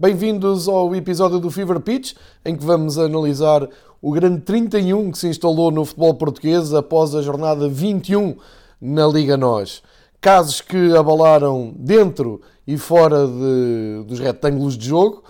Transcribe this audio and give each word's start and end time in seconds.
Bem-vindos 0.00 0.66
ao 0.66 0.96
episódio 0.96 1.38
do 1.38 1.50
Fever 1.50 1.78
Pitch, 1.78 2.14
em 2.42 2.56
que 2.56 2.64
vamos 2.64 2.96
analisar 2.96 3.68
o 4.00 4.12
grande 4.12 4.40
31 4.40 5.10
que 5.10 5.18
se 5.18 5.28
instalou 5.28 5.70
no 5.70 5.84
futebol 5.84 6.14
português 6.14 6.72
após 6.72 7.14
a 7.14 7.20
jornada 7.20 7.68
21 7.68 8.34
na 8.80 9.06
Liga 9.06 9.36
NOS. 9.36 9.82
Casos 10.18 10.62
que 10.62 10.96
abalaram 10.96 11.74
dentro 11.76 12.40
e 12.66 12.78
fora 12.78 13.26
de, 13.26 14.04
dos 14.06 14.18
retângulos 14.18 14.78
de 14.78 14.88
jogo, 14.88 15.22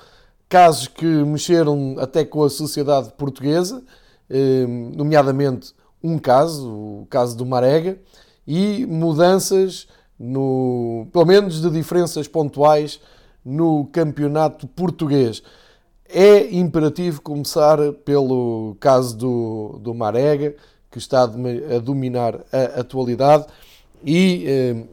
casos 0.48 0.86
que 0.86 1.04
mexeram 1.04 1.96
até 1.98 2.24
com 2.24 2.44
a 2.44 2.48
sociedade 2.48 3.10
portuguesa, 3.18 3.82
eh, 4.30 4.66
nomeadamente 4.94 5.74
um 6.00 6.16
caso, 6.16 6.70
o 6.70 7.06
caso 7.10 7.36
do 7.36 7.44
Marega, 7.44 7.98
e 8.46 8.86
mudanças, 8.86 9.88
no, 10.16 11.08
pelo 11.12 11.26
menos 11.26 11.60
de 11.60 11.68
diferenças 11.70 12.28
pontuais, 12.28 13.00
no 13.44 13.86
campeonato 13.86 14.66
português. 14.66 15.42
É 16.08 16.52
imperativo 16.54 17.22
começar 17.22 17.78
pelo 18.04 18.76
caso 18.80 19.16
do, 19.16 19.78
do 19.80 19.94
Marega, 19.94 20.54
que 20.90 20.98
está 20.98 21.22
a 21.22 21.78
dominar 21.78 22.40
a 22.52 22.80
atualidade, 22.80 23.46
e 24.04 24.44
eh, 24.46 24.84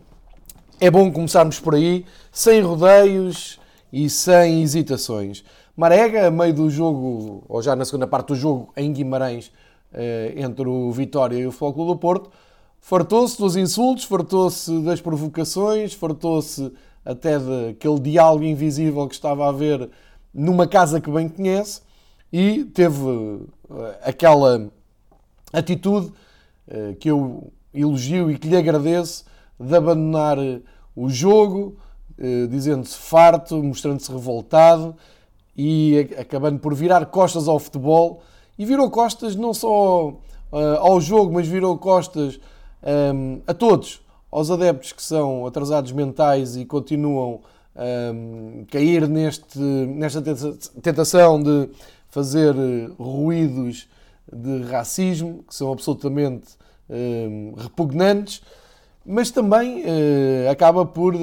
é 0.80 0.92
bom 0.92 1.12
começarmos 1.12 1.60
por 1.60 1.74
aí, 1.74 2.06
sem 2.32 2.62
rodeios 2.62 3.60
e 3.92 4.10
sem 4.10 4.62
hesitações. 4.62 5.44
Marega, 5.76 6.28
a 6.28 6.32
meio 6.32 6.54
do 6.54 6.70
jogo, 6.70 7.44
ou 7.48 7.62
já 7.62 7.76
na 7.76 7.84
segunda 7.84 8.06
parte 8.06 8.28
do 8.28 8.36
jogo, 8.36 8.72
em 8.78 8.94
Guimarães, 8.94 9.52
eh, 9.92 10.34
entre 10.38 10.68
o 10.68 10.92
Vitória 10.92 11.38
e 11.38 11.48
o 11.48 11.52
Futebol 11.52 11.88
do 11.88 11.96
Porto, 11.96 12.30
fartou-se 12.80 13.38
dos 13.40 13.56
insultos, 13.56 14.04
fartou-se 14.04 14.80
das 14.82 15.02
provocações, 15.02 15.94
fartou-se 15.94 16.72
até 17.08 17.40
daquele 17.40 18.00
diálogo 18.02 18.44
invisível 18.44 19.08
que 19.08 19.16
estava 19.16 19.46
a 19.46 19.50
haver 19.50 19.90
numa 20.34 20.68
casa 20.68 21.00
que 21.00 21.10
bem 21.10 21.30
conhece 21.30 21.82
e 22.32 22.66
teve 22.66 23.48
eh, 23.72 24.00
aquela 24.04 24.70
atitude 25.54 26.12
eh, 26.68 26.96
que 27.00 27.10
eu 27.10 27.50
elogio 27.74 28.30
e 28.30 28.38
que 28.38 28.50
lhe 28.50 28.58
agradeço 28.58 29.26
de 29.58 29.74
abandonar 29.74 30.38
eh, 30.38 30.60
o 30.96 31.10
jogo, 31.10 31.78
dizendo-se 32.50 32.98
farto, 32.98 33.62
mostrando-se 33.62 34.12
revoltado 34.12 34.96
e 35.56 36.10
acabando 36.18 36.58
por 36.58 36.74
virar 36.74 37.06
costas 37.06 37.48
ao 37.48 37.60
futebol. 37.60 38.24
E 38.58 38.66
virou 38.66 38.90
costas 38.90 39.36
não 39.36 39.54
só 39.54 40.18
ao 40.80 41.00
jogo, 41.00 41.32
mas 41.32 41.48
virou 41.48 41.78
costas 41.78 42.40
a 43.46 43.54
todos 43.54 44.02
aos 44.32 44.52
adeptos 44.52 44.92
que 44.92 45.02
são 45.02 45.46
atrasados 45.46 45.92
mentais 45.92 46.56
e 46.56 46.66
continuam 46.66 47.42
a 47.76 48.12
um, 48.14 48.66
cair 48.70 49.08
neste, 49.08 49.60
nesta 49.60 50.22
tentação 50.82 51.42
de 51.42 51.70
fazer 52.10 52.56
eh, 52.56 52.90
ruídos 52.98 53.88
de 54.32 54.64
racismo, 54.64 55.44
que 55.48 55.54
são 55.56 55.72
absolutamente 55.72 56.58
um, 56.90 57.54
repugnantes, 57.56 58.42
mas 59.06 59.32
também 59.32 59.84
uh, 59.84 60.50
acaba 60.52 60.86
por 60.86 61.14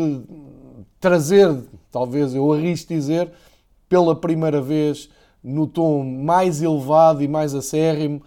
trazer, 1.01 1.55
talvez 1.91 2.35
eu 2.35 2.51
arrisco 2.53 2.95
dizer, 2.95 3.31
pela 3.89 4.17
primeira 4.17 4.61
vez 4.61 5.11
no 5.43 5.67
tom 5.67 6.03
mais 6.03 6.63
elevado 6.63 7.23
e 7.23 7.29
mais 7.29 7.55
acérrimo, 7.55 8.23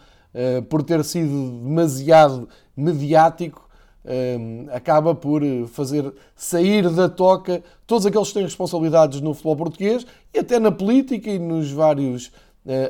por 0.70 0.84
ter 0.84 1.04
sido 1.04 1.64
demasiado 1.64 2.48
mediático, 2.76 3.67
acaba 4.72 5.14
por 5.14 5.44
eh, 5.44 5.66
fazer 5.68 6.14
sair 6.36 6.90
da 6.90 7.10
toca 7.10 7.62
todos 7.86 8.06
aqueles 8.06 8.30
que 8.30 8.36
têm 8.36 8.44
responsabilidades 8.44 9.20
no 9.20 9.34
futebol 9.34 9.58
português 9.58 10.06
e 10.34 10.40
até 10.40 10.60
na 10.60 10.72
política 10.72 11.30
e 11.30 11.38
nos 11.38 11.72
vários 11.72 12.28
uh, 12.28 12.32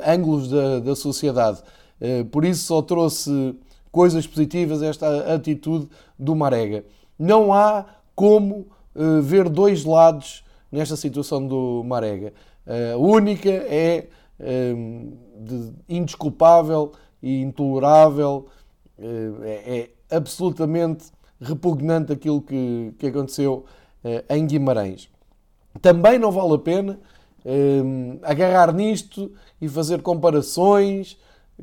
ângulos 0.06 0.48
da, 0.48 0.78
da 0.78 0.94
sociedade. 0.94 1.60
Uh, 2.00 2.24
por 2.26 2.44
isso 2.44 2.64
só 2.64 2.82
trouxe 2.82 3.56
coisas 3.90 4.26
positivas 4.26 4.80
esta 4.80 5.34
atitude 5.34 5.88
do 6.16 6.36
Marega. 6.36 6.84
Não 7.18 7.52
há 7.52 7.84
como 8.14 8.66
ver 9.22 9.48
dois 9.48 9.84
lados 9.84 10.44
nesta 10.72 10.96
situação 10.96 11.46
do 11.46 11.84
Marega. 11.84 12.32
a 12.66 12.96
única 12.96 13.48
é 13.48 14.08
de 15.40 15.72
indesculpável 15.88 16.92
e 17.22 17.40
intolerável, 17.40 18.46
é, 18.98 19.78
é 19.78 19.90
absolutamente 20.10 21.06
repugnante 21.40 22.12
aquilo 22.12 22.42
que, 22.42 22.92
que 22.98 23.06
aconteceu 23.06 23.64
uh, 24.04 24.34
em 24.34 24.46
Guimarães. 24.46 25.08
Também 25.80 26.18
não 26.18 26.32
vale 26.32 26.54
a 26.54 26.58
pena 26.58 26.98
uh, 27.44 28.18
agarrar 28.22 28.72
nisto 28.72 29.32
e 29.60 29.68
fazer 29.68 30.02
comparações 30.02 31.16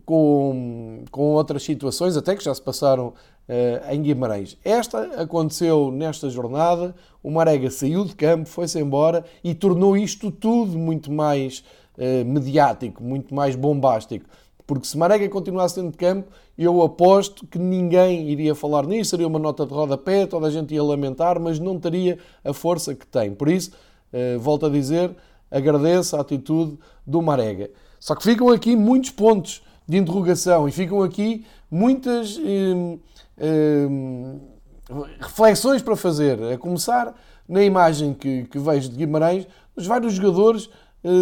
com, 0.05 1.03
com 1.11 1.33
outras 1.33 1.63
situações, 1.63 2.15
até 2.17 2.35
que 2.35 2.43
já 2.43 2.53
se 2.53 2.61
passaram 2.61 3.07
uh, 3.07 3.91
em 3.91 4.01
Guimarães. 4.01 4.57
Esta 4.63 5.21
aconteceu 5.21 5.91
nesta 5.91 6.29
jornada, 6.29 6.95
o 7.21 7.29
Marega 7.29 7.69
saiu 7.69 8.05
de 8.05 8.15
campo, 8.15 8.47
foi-se 8.47 8.79
embora 8.79 9.25
e 9.43 9.53
tornou 9.53 9.97
isto 9.97 10.31
tudo 10.31 10.77
muito 10.77 11.11
mais 11.11 11.63
mediático, 12.25 13.01
muito 13.01 13.33
mais 13.33 13.55
bombástico. 13.55 14.25
Porque 14.67 14.87
se 14.87 14.97
Marega 14.97 15.27
continuasse 15.29 15.75
dentro 15.75 15.91
de 15.91 15.97
campo, 15.97 16.31
eu 16.57 16.81
aposto 16.81 17.45
que 17.45 17.59
ninguém 17.59 18.29
iria 18.29 18.55
falar 18.55 18.85
nisso, 18.85 19.11
seria 19.11 19.27
uma 19.27 19.37
nota 19.37 19.65
de 19.65 19.73
rodapé, 19.73 20.25
toda 20.25 20.47
a 20.47 20.49
gente 20.51 20.73
ia 20.73 20.83
lamentar, 20.83 21.39
mas 21.39 21.59
não 21.59 21.79
teria 21.79 22.17
a 22.43 22.51
força 22.51 22.95
que 22.95 23.05
tem. 23.05 23.33
Por 23.33 23.47
isso, 23.47 23.71
eh, 24.11 24.37
volto 24.37 24.65
a 24.65 24.69
dizer, 24.69 25.15
agradeço 25.51 26.15
a 26.15 26.21
atitude 26.21 26.79
do 27.05 27.21
Marega. 27.21 27.69
Só 27.99 28.15
que 28.15 28.23
ficam 28.23 28.49
aqui 28.49 28.75
muitos 28.75 29.11
pontos 29.11 29.61
de 29.87 29.97
interrogação 29.97 30.67
e 30.67 30.71
ficam 30.71 31.03
aqui 31.03 31.45
muitas 31.69 32.37
hum, 32.37 32.99
hum, 33.39 34.39
reflexões 35.19 35.81
para 35.81 35.95
fazer. 35.95 36.41
A 36.43 36.57
começar 36.57 37.13
na 37.47 37.63
imagem 37.63 38.13
que, 38.13 38.45
que 38.45 38.57
vejo 38.57 38.89
de 38.89 38.95
Guimarães, 38.95 39.47
os 39.75 39.85
vários 39.85 40.13
jogadores 40.13 40.69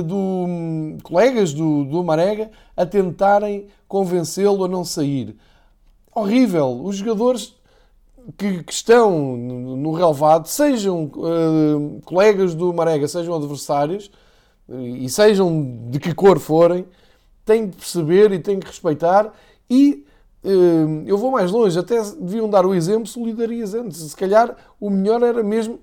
do, 0.02 0.98
colegas 1.04 1.54
do, 1.54 1.84
do 1.84 2.04
Marega 2.04 2.50
a 2.76 2.86
tentarem 2.86 3.68
convencê-lo 3.88 4.64
a 4.64 4.68
não 4.68 4.86
sair. 4.86 5.36
Horrível. 6.16 6.82
Os 6.84 6.98
jogadores 6.98 7.56
que, 8.38 8.64
que 8.64 8.74
estão 8.74 9.36
no 9.36 9.92
relevado, 9.92 10.48
sejam 10.48 11.06
uh, 11.06 12.02
colegas 12.06 12.56
do 12.56 12.74
Marega, 12.74 13.08
sejam 13.08 13.36
adversários, 13.36 14.10
e 14.70 15.10
sejam 15.10 15.90
de 15.90 16.00
que 16.00 16.14
cor 16.14 16.40
forem, 16.40 16.86
têm 17.46 17.68
de 17.68 17.76
perceber 17.76 18.32
e 18.32 18.40
têm 18.40 18.60
que 18.60 18.68
respeitar 18.68 19.34
e 19.70 20.06
uh, 20.44 21.04
eu 21.06 21.18
vou 21.18 21.32
mais 21.32 21.52
longe, 21.52 21.78
até 21.78 22.02
deviam 22.02 22.50
dar 22.50 22.66
o 22.66 22.74
exemplo 22.74 23.06
solidarizando. 23.06 23.94
Se 23.94 24.16
calhar 24.16 24.56
o 24.80 24.90
melhor 24.90 25.22
era 25.22 25.44
mesmo 25.44 25.80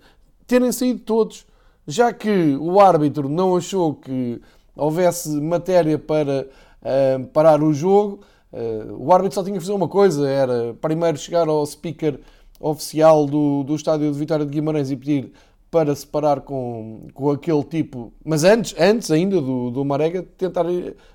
terem 0.46 0.72
saído 0.72 1.00
todos 1.00 1.46
já 1.90 2.12
que 2.12 2.56
o 2.56 2.80
árbitro 2.80 3.28
não 3.28 3.56
achou 3.56 3.94
que 3.94 4.40
houvesse 4.76 5.28
matéria 5.40 5.98
para 5.98 6.46
uh, 6.82 7.26
parar 7.28 7.62
o 7.62 7.72
jogo, 7.72 8.20
uh, 8.52 8.94
o 8.96 9.12
árbitro 9.12 9.34
só 9.34 9.42
tinha 9.42 9.54
que 9.54 9.60
fazer 9.60 9.72
uma 9.72 9.88
coisa: 9.88 10.28
era 10.28 10.74
primeiro 10.80 11.18
chegar 11.18 11.48
ao 11.48 11.66
speaker 11.66 12.20
oficial 12.60 13.26
do, 13.26 13.64
do 13.64 13.74
estádio 13.74 14.12
de 14.12 14.18
Vitória 14.18 14.46
de 14.46 14.52
Guimarães 14.52 14.90
e 14.90 14.96
pedir 14.96 15.32
para 15.70 15.94
se 15.94 16.06
parar 16.06 16.40
com, 16.42 17.08
com 17.14 17.30
aquele 17.30 17.64
tipo. 17.64 18.12
Mas 18.24 18.44
antes, 18.44 18.74
antes 18.78 19.10
ainda 19.10 19.40
do, 19.40 19.70
do 19.70 19.84
Marega, 19.84 20.22
tentar 20.22 20.66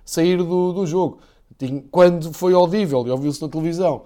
sair 0.03 0.37
do, 0.37 0.73
do 0.73 0.85
jogo. 0.85 1.19
Quando 1.89 2.33
foi 2.33 2.53
audível 2.53 3.05
e 3.07 3.11
ouviu-se 3.11 3.41
na 3.41 3.47
televisão 3.47 4.03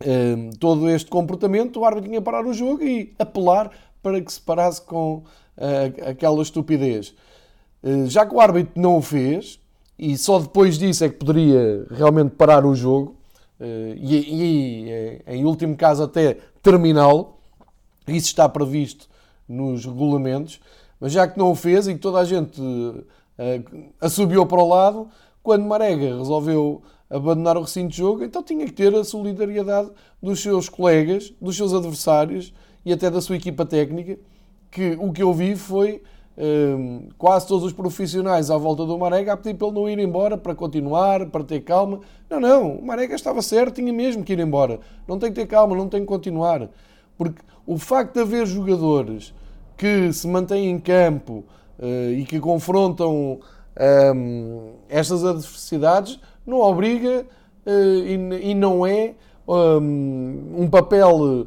uh, 0.00 0.58
todo 0.58 0.88
este 0.90 1.10
comportamento, 1.10 1.80
o 1.80 1.84
árbitro 1.84 2.10
tinha 2.10 2.20
parar 2.20 2.44
o 2.46 2.52
jogo 2.52 2.82
e 2.82 3.14
apelar 3.18 3.70
para 4.02 4.20
que 4.20 4.32
se 4.32 4.40
parasse 4.40 4.82
com 4.82 5.22
aquela 6.08 6.42
estupidez. 6.42 7.14
Uh, 7.82 8.06
já 8.06 8.24
que 8.24 8.34
o 8.34 8.40
árbitro 8.40 8.80
não 8.80 8.98
o 8.98 9.02
fez, 9.02 9.60
e 9.98 10.16
só 10.16 10.38
depois 10.38 10.78
disso 10.78 11.04
é 11.04 11.08
que 11.08 11.16
poderia 11.16 11.86
realmente 11.90 12.30
parar 12.30 12.64
o 12.64 12.74
jogo, 12.74 13.16
uh, 13.60 13.94
e, 13.96 14.88
e, 14.88 15.22
em 15.26 15.44
último 15.44 15.76
caso 15.76 16.02
até 16.02 16.38
terminá-lo, 16.62 17.34
isso 18.06 18.26
está 18.26 18.48
previsto 18.48 19.08
nos 19.48 19.84
regulamentos, 19.84 20.60
mas 21.00 21.12
já 21.12 21.26
que 21.26 21.38
não 21.38 21.50
o 21.50 21.54
fez 21.54 21.86
e 21.86 21.94
que 21.94 22.00
toda 22.00 22.18
a 22.18 22.24
gente 22.24 22.60
assobiou 24.00 24.46
para 24.46 24.62
o 24.62 24.68
lado, 24.68 25.08
quando 25.42 25.64
Marega 25.64 26.16
resolveu 26.16 26.82
abandonar 27.10 27.56
o 27.58 27.62
recinto 27.62 27.90
de 27.90 27.98
jogo, 27.98 28.24
então 28.24 28.42
tinha 28.42 28.64
que 28.64 28.72
ter 28.72 28.94
a 28.94 29.04
solidariedade 29.04 29.90
dos 30.22 30.40
seus 30.40 30.68
colegas, 30.68 31.32
dos 31.40 31.56
seus 31.56 31.74
adversários 31.74 32.54
e 32.84 32.92
até 32.92 33.10
da 33.10 33.20
sua 33.20 33.36
equipa 33.36 33.66
técnica, 33.66 34.18
que 34.72 34.96
o 34.98 35.12
que 35.12 35.22
eu 35.22 35.32
vi 35.32 35.54
foi 35.54 36.02
um, 36.36 37.08
quase 37.18 37.46
todos 37.46 37.62
os 37.64 37.72
profissionais 37.74 38.50
à 38.50 38.56
volta 38.56 38.86
do 38.86 38.98
Marega 38.98 39.34
a 39.34 39.36
pedir 39.36 39.54
para 39.54 39.68
ele 39.68 39.76
não 39.76 39.88
ir 39.88 39.98
embora, 39.98 40.38
para 40.38 40.54
continuar, 40.54 41.26
para 41.26 41.44
ter 41.44 41.60
calma. 41.60 42.00
Não, 42.28 42.40
não, 42.40 42.76
o 42.76 42.84
Marega 42.84 43.14
estava 43.14 43.42
certo, 43.42 43.74
tinha 43.74 43.92
mesmo 43.92 44.24
que 44.24 44.32
ir 44.32 44.40
embora. 44.40 44.80
Não 45.06 45.18
tem 45.18 45.30
que 45.30 45.38
ter 45.38 45.46
calma, 45.46 45.76
não 45.76 45.88
tem 45.88 46.00
que 46.00 46.06
continuar. 46.06 46.68
Porque 47.18 47.42
o 47.66 47.76
facto 47.76 48.14
de 48.14 48.20
haver 48.20 48.46
jogadores 48.46 49.34
que 49.76 50.10
se 50.12 50.26
mantêm 50.26 50.70
em 50.70 50.78
campo 50.78 51.44
e 52.16 52.24
que 52.24 52.40
confrontam 52.40 53.40
um, 54.14 54.72
estas 54.88 55.24
adversidades, 55.24 56.18
não 56.46 56.60
obriga 56.60 57.26
e, 57.66 58.50
e, 58.50 58.54
não 58.54 58.86
é 58.86 59.14
um, 59.46 60.54
um 60.58 60.70
papel 60.70 61.46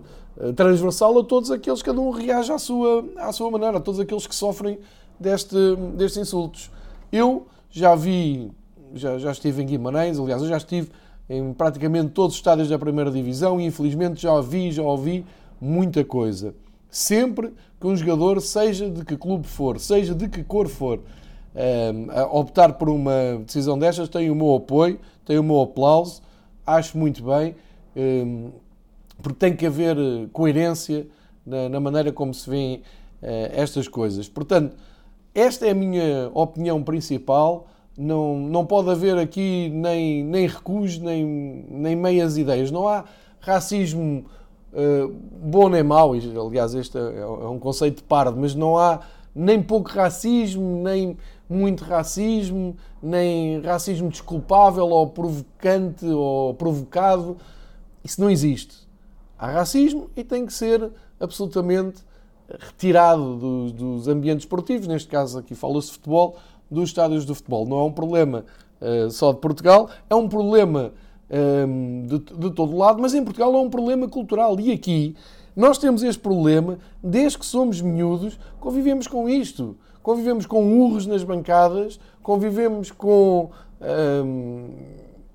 transversal 0.56 1.20
a 1.20 1.24
todos 1.24 1.52
aqueles 1.52 1.82
que 1.82 1.90
cada 1.90 2.00
um 2.00 2.10
reage 2.10 2.52
à 2.52 2.60
sua, 2.60 3.06
à 3.18 3.32
sua 3.32 3.50
maneira, 3.50 3.78
a 3.78 3.82
todos 3.82 4.00
aqueles 4.00 4.28
que 4.28 4.36
sofrem 4.36 4.80
deste, 5.20 5.56
destes 5.96 6.22
insultos. 6.22 6.70
Eu 7.12 7.48
já 7.70 7.96
vi, 7.96 8.52
já, 8.94 9.18
já 9.18 9.32
estive 9.32 9.64
em 9.64 9.66
Guimarães, 9.66 10.20
aliás, 10.20 10.42
eu 10.42 10.50
já 10.50 10.58
estive 10.58 10.90
em 11.30 11.54
praticamente 11.54 12.10
todos 12.12 12.36
os 12.36 12.40
estádios 12.40 12.70
da 12.70 12.78
primeira 12.78 13.10
divisão 13.10 13.60
e 13.60 13.66
infelizmente 13.66 14.22
já 14.22 14.40
vi, 14.42 14.72
já 14.72 14.84
ouvi 14.84 15.26
muita 15.60 16.04
coisa. 16.04 16.54
Sempre 16.90 17.54
que 17.80 17.88
um 17.88 17.96
jogador, 17.96 18.40
seja 18.42 18.90
de 18.90 19.04
que 19.04 19.18
clube 19.18 19.48
for, 19.48 19.80
seja 19.80 20.14
de 20.14 20.28
que 20.28 20.44
cor 20.44 20.68
for, 20.68 21.00
um, 21.56 22.38
optar 22.38 22.74
por 22.74 22.90
uma 22.90 23.42
decisão 23.46 23.78
destas, 23.78 24.10
tem 24.10 24.30
o 24.30 24.36
meu 24.36 24.56
apoio, 24.56 25.00
tem 25.26 25.40
o 25.40 25.44
meu 25.44 25.62
aplauso, 25.62 26.22
acho 26.66 26.98
muito 26.98 27.24
bem, 27.24 27.56
um, 27.96 28.52
porque 29.26 29.40
tem 29.40 29.56
que 29.56 29.66
haver 29.66 29.98
coerência 30.32 31.08
na, 31.44 31.68
na 31.68 31.80
maneira 31.80 32.12
como 32.12 32.32
se 32.32 32.48
vêem 32.48 32.84
uh, 33.24 33.50
estas 33.54 33.88
coisas. 33.88 34.30
Portanto, 34.30 34.78
esta 35.34 35.66
é 35.66 35.72
a 35.72 35.74
minha 35.74 36.30
opinião 36.32 36.84
principal. 36.84 37.66
Não, 37.98 38.38
não 38.38 38.64
pode 38.68 38.92
haver 38.92 39.18
aqui 39.18 39.72
nem, 39.74 40.24
nem 40.24 40.46
recuos, 40.46 41.00
nem, 41.00 41.26
nem 41.68 41.96
meias 41.96 42.38
ideias. 42.38 42.70
Não 42.70 42.88
há 42.88 43.06
racismo 43.40 44.26
uh, 44.72 45.12
bom 45.42 45.70
nem 45.70 45.82
mau. 45.82 46.14
Aliás, 46.14 46.76
este 46.76 46.96
é, 46.96 47.22
é 47.22 47.26
um 47.26 47.58
conceito 47.58 48.04
pardo, 48.04 48.40
mas 48.40 48.54
não 48.54 48.78
há 48.78 49.00
nem 49.34 49.60
pouco 49.60 49.90
racismo, 49.90 50.84
nem 50.84 51.18
muito 51.50 51.84
racismo, 51.84 52.78
nem 53.02 53.60
racismo 53.62 54.08
desculpável 54.08 54.86
ou 54.86 55.08
provocante 55.08 56.06
ou 56.06 56.54
provocado. 56.54 57.38
Isso 58.04 58.22
não 58.22 58.30
existe. 58.30 58.85
Há 59.38 59.52
racismo 59.52 60.10
e 60.16 60.24
tem 60.24 60.46
que 60.46 60.54
ser 60.54 60.92
absolutamente 61.20 62.04
retirado 62.60 63.36
dos, 63.36 63.72
dos 63.72 64.08
ambientes 64.08 64.44
esportivos, 64.46 64.88
neste 64.88 65.08
caso 65.08 65.40
aqui 65.40 65.56
fala-se 65.56 65.88
de 65.88 65.94
futebol, 65.94 66.38
dos 66.70 66.90
estádios 66.90 67.26
do 67.26 67.36
futebol. 67.36 67.66
Não 67.66 67.80
é 67.80 67.84
um 67.84 67.92
problema 67.92 68.46
uh, 68.82 69.10
só 69.12 69.32
de 69.32 69.40
Portugal, 69.40 69.90
é 70.10 70.16
um 70.16 70.28
problema 70.28 70.92
um, 71.30 71.36
ehm, 71.36 72.06
de, 72.06 72.20
de 72.20 72.52
todo 72.52 72.78
lado, 72.78 73.02
mas 73.02 73.14
em 73.14 73.24
Portugal 73.24 73.54
é 73.54 73.60
um 73.60 73.70
problema 73.70 74.08
cultural. 74.08 74.60
E 74.60 74.72
aqui 74.72 75.16
nós 75.56 75.78
temos 75.78 76.04
este 76.04 76.22
problema 76.22 76.78
desde 77.04 77.38
que 77.38 77.46
somos 77.46 77.82
miúdos, 77.82 78.38
convivemos 78.60 79.08
com 79.08 79.30
isto. 79.30 79.78
Convivemos 80.02 80.46
com 80.46 80.64
urros 80.82 81.08
nas 81.08 81.24
bancadas, 81.24 82.00
convivemos 82.22 82.92
com 82.92 83.50
ehm, 83.82 84.68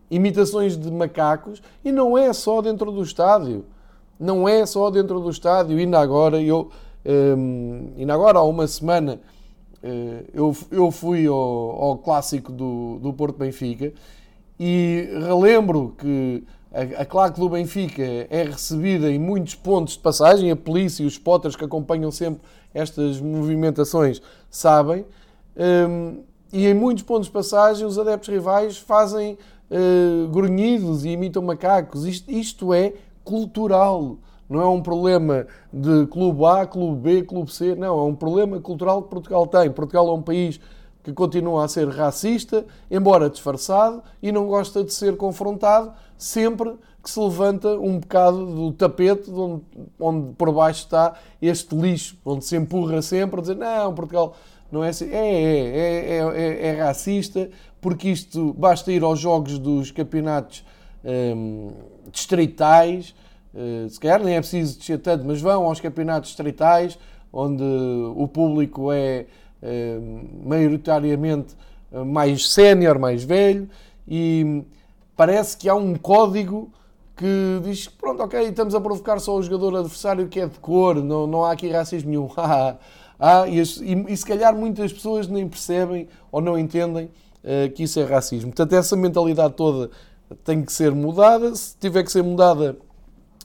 imitações 0.09 0.77
de 0.77 0.89
macacos 0.93 1.61
e 1.85 1.91
não 1.91 2.17
é 2.17 2.33
só 2.33 2.63
dentro 2.63 2.93
do 2.93 3.03
estádio. 3.03 3.65
Não 4.21 4.47
é 4.47 4.67
só 4.67 4.91
dentro 4.91 5.19
do 5.19 5.31
estádio. 5.31 5.79
Ainda 5.79 5.99
agora, 5.99 6.41
eu, 6.41 6.71
um, 7.05 7.11
ehm, 7.11 7.99
ainda 7.99 8.13
agora 8.13 8.39
há 8.39 8.43
uma 8.43 8.67
semana, 8.67 9.19
uh, 9.83 10.25
eu, 10.35 10.55
eu 10.71 10.91
fui 10.91 11.27
ao, 11.27 11.35
ao 11.35 11.99
clássico 11.99 12.53
do, 12.53 12.99
do 13.01 13.15
Porto 13.15 13.39
Benfica 13.39 13.93
e 14.59 15.09
relembro 15.27 15.95
que 15.97 16.45
a, 16.71 17.03
a 17.03 17.05
claque 17.07 17.41
do 17.41 17.49
Benfica 17.49 18.03
é 18.03 18.43
recebida 18.45 19.11
em 19.11 19.19
muitos 19.19 19.55
pontos 19.55 19.95
de 19.95 20.01
passagem, 20.01 20.51
a 20.51 20.57
polícia 20.57 21.03
e 21.03 21.07
os 21.07 21.15
spotters 21.15 21.57
que 21.57 21.65
acompanham 21.65 22.11
sempre 22.11 22.43
estas 22.75 23.21
movimentações 23.21 24.21
sabem, 24.51 25.05
um, 25.57 26.23
e 26.53 26.67
em 26.67 26.75
muitos 26.75 27.03
pontos 27.05 27.27
de 27.27 27.33
passagem 27.33 27.87
os 27.87 27.99
adeptos 27.99 28.29
rivais 28.29 28.77
fazem 28.77 29.39
uh, 29.71 30.29
grunhidos 30.29 31.05
e 31.05 31.11
imitam 31.11 31.43
macacos. 31.43 32.05
Isto, 32.05 32.31
isto 32.31 32.75
é 32.75 32.93
cultural. 33.25 34.19
Não 34.49 34.61
é 34.61 34.67
um 34.67 34.83
problema 34.83 35.47
de 35.73 36.07
clube 36.07 36.45
A, 36.45 36.67
clube 36.67 37.01
B, 37.01 37.23
clube 37.23 37.53
C. 37.53 37.75
Não, 37.75 37.99
é 37.99 38.03
um 38.03 38.15
problema 38.15 38.61
cultural 38.61 39.03
que 39.03 39.11
Portugal 39.11 39.47
tem. 39.47 39.71
Portugal 39.71 40.09
é 40.09 40.13
um 40.13 40.23
país 40.23 40.61
que 41.03 41.13
continua 41.13 41.65
a 41.65 41.69
ser 41.69 41.89
racista, 41.89 42.67
embora 42.91 43.31
disfarçado, 43.31 44.03
e 44.23 44.31
não 44.31 44.47
gosta 44.47 44.85
de 44.85 44.93
ser 44.93 45.17
confrontado 45.17 45.93
sempre 46.19 46.75
que 47.03 47.11
se 47.11 47.19
levanta 47.19 47.69
um 47.79 47.99
bocado 47.99 48.45
do 48.47 48.73
tapete 48.73 49.31
onde, 49.31 49.63
onde 49.99 50.35
por 50.35 50.53
baixo 50.53 50.81
está 50.81 51.15
este 51.41 51.75
lixo, 51.75 52.19
onde 52.25 52.45
se 52.45 52.57
empurra 52.57 53.01
sempre 53.01 53.39
a 53.39 53.41
dizer 53.41 53.57
não, 53.57 53.95
Portugal 53.95 54.37
não 54.71 54.85
é 54.85 54.91
assim. 54.91 55.11
É, 55.11 55.17
é, 55.17 56.17
é, 56.17 56.19
é, 56.19 56.67
é 56.67 56.83
racista, 56.83 57.51
porque 57.81 58.11
isto 58.11 58.53
basta 58.55 58.93
ir 58.93 59.03
aos 59.03 59.19
jogos 59.19 59.59
dos 59.59 59.91
campeonatos 59.91 60.65
hum, 61.05 61.71
distritais, 62.13 63.15
uh, 63.55 63.89
se 63.89 63.99
calhar 63.99 64.23
nem 64.23 64.37
é 64.37 64.41
preciso 64.41 64.79
descer 64.79 64.99
tanto, 64.99 65.25
mas 65.25 65.41
vão 65.41 65.65
aos 65.65 65.81
campeonatos 65.81 66.31
distritais, 66.31 66.99
onde 67.33 67.63
o 67.63 68.27
público 68.29 68.91
é 68.93 69.27
eh, 69.63 69.99
maioritariamente 70.43 71.55
eh, 71.93 72.03
mais 72.03 72.49
sénior, 72.51 72.99
mais 72.99 73.23
velho, 73.23 73.69
e 74.09 74.63
parece 75.15 75.57
que 75.57 75.69
há 75.69 75.75
um 75.75 75.95
código 75.95 76.73
que 77.15 77.61
diz 77.63 77.87
pronto, 77.87 78.23
ok, 78.23 78.41
estamos 78.49 78.75
a 78.75 78.81
provocar 78.81 79.19
só 79.21 79.37
o 79.37 79.43
jogador 79.43 79.77
adversário 79.77 80.29
que 80.29 80.41
é 80.41 80.47
de 80.47 80.59
cor, 80.59 80.97
não, 80.97 81.27
não 81.27 81.45
há 81.45 81.53
aqui 81.53 81.69
racismo 81.69 82.09
nenhum. 82.09 82.29
ah, 83.21 83.47
e, 83.47 83.59
e, 83.59 84.13
e, 84.13 84.17
se 84.17 84.25
calhar 84.25 84.57
muitas 84.57 84.93
pessoas 84.93 85.29
nem 85.29 85.47
percebem 85.47 86.09
ou 86.33 86.41
não 86.41 86.59
entendem 86.59 87.11
que 87.75 87.85
isso 87.85 87.99
é 87.99 88.05
racismo. 88.05 88.51
Portanto, 88.51 88.75
essa 88.75 88.95
mentalidade 88.95 89.55
toda 89.55 89.91
tem 90.45 90.63
que 90.63 90.73
ser 90.73 90.93
mudada. 90.93 91.55
Se 91.55 91.77
tiver 91.77 92.03
que 92.03 92.13
ser 92.13 92.23
mudada 92.23 92.77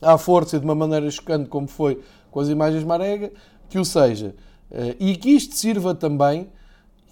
à 0.01 0.17
força 0.17 0.57
e 0.57 0.59
de 0.59 0.65
uma 0.65 0.75
maneira 0.75 1.09
chocante, 1.09 1.49
como 1.49 1.67
foi 1.67 2.01
com 2.31 2.39
as 2.39 2.49
imagens 2.49 2.83
Marega, 2.83 3.31
que 3.69 3.79
o 3.79 3.85
seja. 3.85 4.35
Eh, 4.71 4.95
e 4.99 5.15
que 5.15 5.29
isto 5.29 5.55
sirva 5.55 5.95
também, 5.95 6.49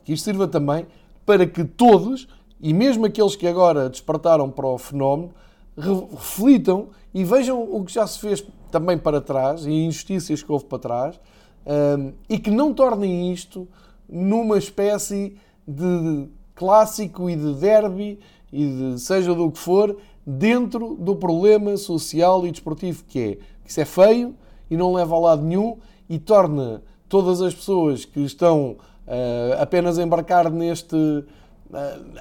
que 0.03 0.13
isto 0.13 0.25
sirva 0.25 0.47
também 0.47 0.85
para 1.25 1.45
que 1.45 1.63
todos, 1.63 2.27
e 2.59 2.73
mesmo 2.73 3.05
aqueles 3.05 3.35
que 3.35 3.47
agora 3.47 3.89
despertaram 3.89 4.49
para 4.49 4.67
o 4.67 4.77
fenómeno, 4.77 5.33
reflitam 5.77 6.89
e 7.13 7.23
vejam 7.23 7.61
o 7.63 7.83
que 7.83 7.93
já 7.93 8.05
se 8.05 8.19
fez 8.19 8.45
também 8.69 8.97
para 8.97 9.21
trás 9.21 9.65
e 9.65 9.71
injustiças 9.71 10.43
que 10.43 10.51
houve 10.51 10.65
para 10.65 10.79
trás 10.79 11.19
um, 11.65 12.09
eh, 12.09 12.13
e 12.29 12.39
que 12.39 12.51
não 12.51 12.73
tornem 12.73 13.31
isto 13.31 13.67
numa 14.07 14.57
espécie 14.57 15.37
de 15.67 16.27
clássico 16.53 17.29
e 17.29 17.35
de 17.35 17.53
derby 17.55 18.19
e 18.53 18.67
de 18.67 19.01
seja 19.01 19.33
do 19.33 19.51
que 19.51 19.57
for 19.57 19.97
dentro 20.25 20.95
do 20.95 21.15
problema 21.15 21.75
social 21.75 22.45
e 22.45 22.51
desportivo 22.51 23.03
que 23.05 23.19
é. 23.19 23.37
Isso 23.65 23.81
é 23.81 23.85
feio 23.85 24.35
e 24.69 24.77
não 24.77 24.93
leva 24.93 25.15
a 25.15 25.19
lado 25.19 25.41
nenhum 25.41 25.77
e 26.07 26.19
torna 26.19 26.83
todas 27.09 27.41
as 27.41 27.53
pessoas 27.53 28.05
que 28.05 28.19
estão 28.21 28.77
uh, 29.07 29.59
apenas 29.59 29.97
a 29.97 30.03
embarcar 30.03 30.51
neste, 30.51 30.95
uh, 30.95 31.25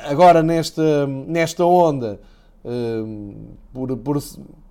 agora 0.04 0.42
nesta, 0.42 1.06
nesta 1.06 1.66
onda 1.66 2.18
uh, 2.64 3.34
por, 3.72 3.96
por, 3.98 4.18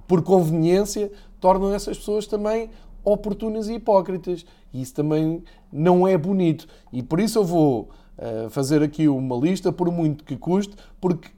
por 0.07 0.23
conveniência, 0.23 1.11
tornam 1.39 1.73
essas 1.73 1.97
pessoas 1.97 2.25
também 2.25 2.71
oportunas 3.03 3.69
e 3.69 3.75
hipócritas. 3.75 4.45
E 4.73 4.81
isso 4.81 4.95
também 4.95 5.43
não 5.71 6.07
é 6.07 6.17
bonito. 6.17 6.67
E 6.91 7.03
por 7.03 7.19
isso 7.19 7.37
eu 7.39 7.43
vou 7.43 7.89
fazer 8.49 8.83
aqui 8.83 9.07
uma 9.07 9.35
lista, 9.35 9.71
por 9.71 9.91
muito 9.91 10.23
que 10.23 10.37
custe, 10.37 10.75
porque 10.99 11.29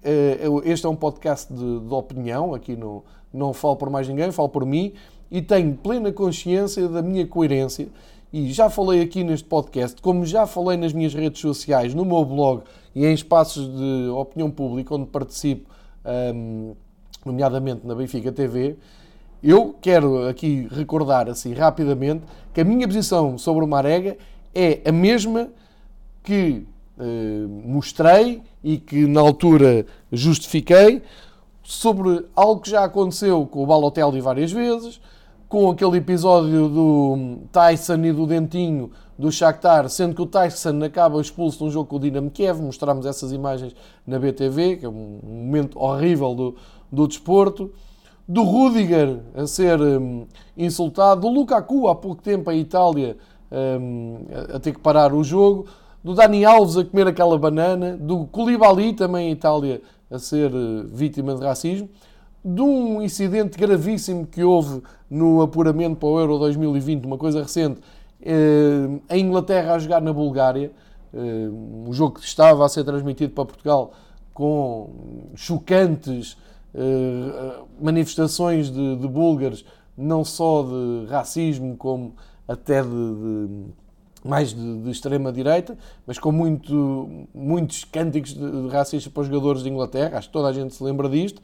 este 0.66 0.86
é 0.86 0.90
um 0.90 0.96
podcast 0.96 1.52
de, 1.54 1.80
de 1.80 1.94
opinião, 1.94 2.54
aqui 2.54 2.76
não, 2.76 3.04
não 3.34 3.54
falo 3.54 3.76
por 3.78 3.90
mais 3.90 4.08
ninguém, 4.08 4.32
falo 4.32 4.50
por 4.50 4.66
mim, 4.66 4.94
e 5.32 5.42
tenho 5.42 5.76
plena 5.76 6.12
consciência 6.12 6.88
da 6.88 7.02
minha 7.02 7.26
coerência 7.26 7.88
e 8.34 8.52
já 8.52 8.68
falei 8.68 9.00
aqui 9.00 9.24
neste 9.24 9.48
podcast, 9.48 10.02
como 10.02 10.26
já 10.26 10.48
falei 10.48 10.76
nas 10.76 10.92
minhas 10.92 11.14
redes 11.14 11.40
sociais, 11.40 11.94
no 11.94 12.04
meu 12.04 12.26
blog 12.26 12.64
e 12.96 13.06
em 13.06 13.14
espaços 13.14 13.68
de 13.68 14.10
opinião 14.10 14.50
pública 14.50 14.96
onde 14.96 15.06
participo, 15.06 15.70
um, 16.34 16.74
nomeadamente 17.24 17.86
na 17.86 17.94
Benfica 17.94 18.32
TV, 18.32 18.76
eu 19.44 19.76
quero 19.80 20.28
aqui 20.28 20.68
recordar 20.72 21.30
assim 21.30 21.54
rapidamente 21.54 22.24
que 22.52 22.62
a 22.62 22.64
minha 22.64 22.88
posição 22.88 23.38
sobre 23.38 23.64
o 23.66 23.68
Marega 23.68 24.18
é 24.54 24.82
a 24.84 24.92
mesma 24.92 25.50
que 26.24 26.66
uh, 26.98 27.48
mostrei 27.66 28.42
e 28.64 28.78
que 28.78 29.06
na 29.08 29.22
altura 29.22 29.86
justifiquei 30.12 31.02
sobre 31.62 32.26
algo 32.36 32.62
que 32.62 32.70
já 32.70 32.84
aconteceu 32.84 33.46
com 33.46 33.64
o 33.64 33.66
Balotelli 33.66 34.20
várias 34.20 34.52
vezes, 34.52 35.00
com 35.48 35.70
aquele 35.70 35.98
episódio 35.98 36.68
do 36.68 37.38
Tyson 37.52 38.04
e 38.04 38.12
do 38.12 38.26
Dentinho 38.26 38.92
do 39.18 39.32
Shakhtar, 39.32 39.88
sendo 39.88 40.16
que 40.16 40.22
o 40.22 40.26
Tyson 40.26 40.84
acaba 40.84 41.22
expulso 41.22 41.64
num 41.64 41.70
jogo 41.70 41.88
com 41.88 41.96
o 41.98 42.00
Dinamo 42.00 42.32
Kiev, 42.32 42.60
mostramos 42.60 43.06
essas 43.06 43.32
imagens 43.32 43.76
na 44.06 44.18
BTV, 44.18 44.78
que 44.78 44.86
é 44.86 44.90
um 44.90 45.20
momento 45.24 45.80
horrível 45.80 46.34
do, 46.34 46.56
do 46.92 47.08
desporto, 47.08 47.72
do 48.28 48.44
Rudiger 48.44 49.20
a 49.36 49.46
ser 49.46 49.80
um, 49.80 50.26
insultado, 50.58 51.22
do 51.22 51.30
Lukaku 51.30 51.88
há 51.88 51.96
pouco 51.96 52.22
tempo 52.22 52.50
em 52.52 52.60
Itália 52.60 53.18
um, 53.52 54.26
a, 54.52 54.56
a 54.56 54.60
ter 54.60 54.74
que 54.74 54.80
parar 54.80 55.14
o 55.14 55.24
jogo, 55.24 55.68
do 56.04 56.14
Dani 56.14 56.44
Alves 56.44 56.76
a 56.78 56.84
comer 56.84 57.08
aquela 57.08 57.38
banana, 57.38 57.96
do 57.96 58.26
Koulibaly 58.26 58.94
também 58.94 59.30
em 59.30 59.32
Itália 59.32 59.82
a 60.12 60.20
ser 60.20 60.52
eh, 60.52 60.84
vítima 60.86 61.34
de 61.34 61.44
racismo, 61.44 61.90
de 62.44 62.62
um 62.62 63.02
incidente 63.02 63.58
gravíssimo 63.58 64.28
que 64.28 64.44
houve 64.44 64.82
no 65.10 65.42
apuramento 65.42 65.96
para 65.96 66.10
o 66.10 66.20
Euro 66.20 66.38
2020, 66.40 67.06
uma 67.06 67.18
coisa 67.18 67.42
recente, 67.42 67.80
eh, 68.22 69.00
em 69.10 69.26
Inglaterra 69.26 69.76
a 69.76 69.80
jogar 69.80 70.02
na 70.02 70.12
Bulgária, 70.12 70.72
eh, 71.14 71.18
um 71.18 71.94
jogo 71.94 72.20
que 72.20 72.26
estava 72.26 72.66
a 72.66 72.70
ser 72.70 72.84
transmitido 72.84 73.34
para 73.34 73.46
Portugal 73.46 73.94
com 74.34 74.90
chocantes 75.36 76.36
manifestações 77.80 78.72
de, 78.72 78.96
de 78.96 79.08
búlgaros, 79.08 79.64
não 79.96 80.26
só 80.26 80.64
de 80.64 81.06
racismo, 81.08 81.78
como 81.78 82.16
até 82.48 82.82
de, 82.82 82.90
de 82.90 83.74
mais 84.24 84.54
de, 84.54 84.78
de 84.84 84.90
extrema-direita, 84.90 85.78
mas 86.08 86.18
com 86.18 86.32
muito, 86.32 87.28
muitos 87.34 87.84
cânticos 87.84 88.34
de, 88.34 88.62
de 88.64 88.68
racistas 88.70 89.12
para 89.12 89.22
os 89.22 89.28
jogadores 89.28 89.64
de 89.64 89.70
Inglaterra, 89.70 90.18
acho 90.18 90.28
que 90.28 90.34
toda 90.34 90.48
a 90.48 90.54
gente 90.54 90.74
se 90.74 90.84
lembra 90.84 91.10
disto. 91.10 91.42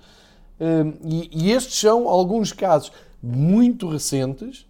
Hum, 0.60 0.94
e, 1.04 1.30
e 1.32 1.52
estes 1.52 1.80
são 1.80 2.08
alguns 2.08 2.52
casos 2.52 2.92
muito 3.22 3.88
recentes, 3.88 4.66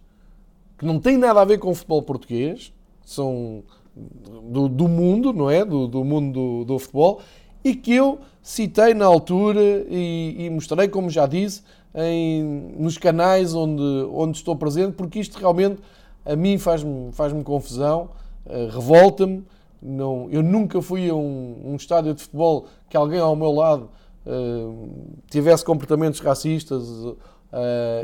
que 0.78 0.84
não 0.84 0.98
têm 0.98 1.16
nada 1.16 1.40
a 1.40 1.44
ver 1.44 1.58
com 1.58 1.70
o 1.70 1.74
futebol 1.74 2.02
português, 2.02 2.72
são 3.04 3.62
do, 3.94 4.68
do 4.68 4.88
mundo, 4.88 5.32
não 5.32 5.50
é? 5.50 5.64
Do, 5.64 5.86
do 5.86 6.04
mundo 6.04 6.32
do, 6.32 6.64
do, 6.64 6.78
futebol, 6.78 7.20
e 7.62 7.74
que 7.74 7.92
eu 7.92 8.18
citei 8.42 8.94
na 8.94 9.04
altura 9.04 9.60
e, 9.60 10.36
e 10.38 10.50
mostrei, 10.50 10.88
como 10.88 11.10
já 11.10 11.26
disse, 11.26 11.62
em, 11.94 12.42
nos 12.78 12.96
canais 12.96 13.54
onde, 13.54 13.82
onde 14.12 14.38
estou 14.38 14.56
presente, 14.56 14.94
porque 14.94 15.20
isto 15.20 15.38
realmente 15.38 15.80
a 16.24 16.36
mim 16.36 16.58
faz-me 16.58 17.12
faz 17.12 17.32
confusão, 17.42 18.10
uh, 18.46 18.66
revolta-me. 18.70 19.44
Não, 19.82 20.28
eu 20.30 20.42
nunca 20.42 20.82
fui 20.82 21.08
a 21.08 21.14
um, 21.14 21.72
um, 21.72 21.76
estádio 21.76 22.12
de 22.12 22.22
futebol 22.22 22.66
que 22.88 22.96
alguém 22.96 23.18
ao 23.18 23.34
meu 23.34 23.50
lado 23.50 23.88
uh, 24.26 24.88
tivesse 25.30 25.64
comportamentos 25.64 26.20
racistas 26.20 26.86
uh, 26.86 27.16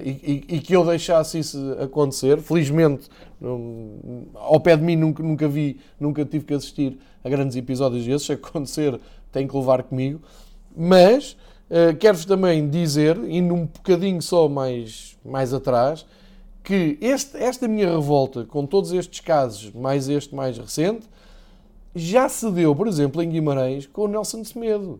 e, 0.02 0.44
e, 0.49 0.56
e, 0.56 0.61
que 0.61 0.75
eu 0.75 0.87
deixasse 0.87 1.38
isso 1.38 1.76
acontecer. 1.78 2.38
Felizmente, 2.38 3.11
ao 4.35 4.58
pé 4.58 4.75
de 4.75 4.82
mim 4.82 4.96
nunca, 4.96 5.23
nunca 5.23 5.46
vi, 5.46 5.78
nunca 6.00 6.25
tive 6.25 6.46
que 6.46 6.54
assistir 6.54 6.99
a 7.23 7.28
grandes 7.28 7.54
episódios 7.56 8.06
desses. 8.06 8.26
Se 8.26 8.32
acontecer, 8.35 8.99
tem 9.30 9.46
que 9.46 9.54
levar 9.54 9.82
comigo. 9.82 10.20
Mas 10.75 11.37
quero-vos 11.99 12.25
também 12.25 12.70
dizer, 12.70 13.18
indo 13.28 13.52
um 13.52 13.66
bocadinho 13.66 14.23
só 14.23 14.49
mais, 14.49 15.18
mais 15.25 15.52
atrás, 15.52 16.06
que 16.66 16.99
este, 17.00 17.37
esta 17.37 17.68
minha 17.68 17.88
revolta, 17.88 18.44
com 18.44 18.66
todos 18.66 18.90
estes 18.90 19.20
casos, 19.20 19.70
mais 19.70 20.08
este 20.08 20.35
mais 20.35 20.58
recente, 20.58 21.08
já 21.94 22.28
se 22.28 22.50
deu, 22.50 22.75
por 22.75 22.88
exemplo, 22.88 23.23
em 23.23 23.30
Guimarães, 23.30 23.87
com 23.87 24.02
o 24.02 24.08
Nelson 24.08 24.42
Semedo. 24.42 24.99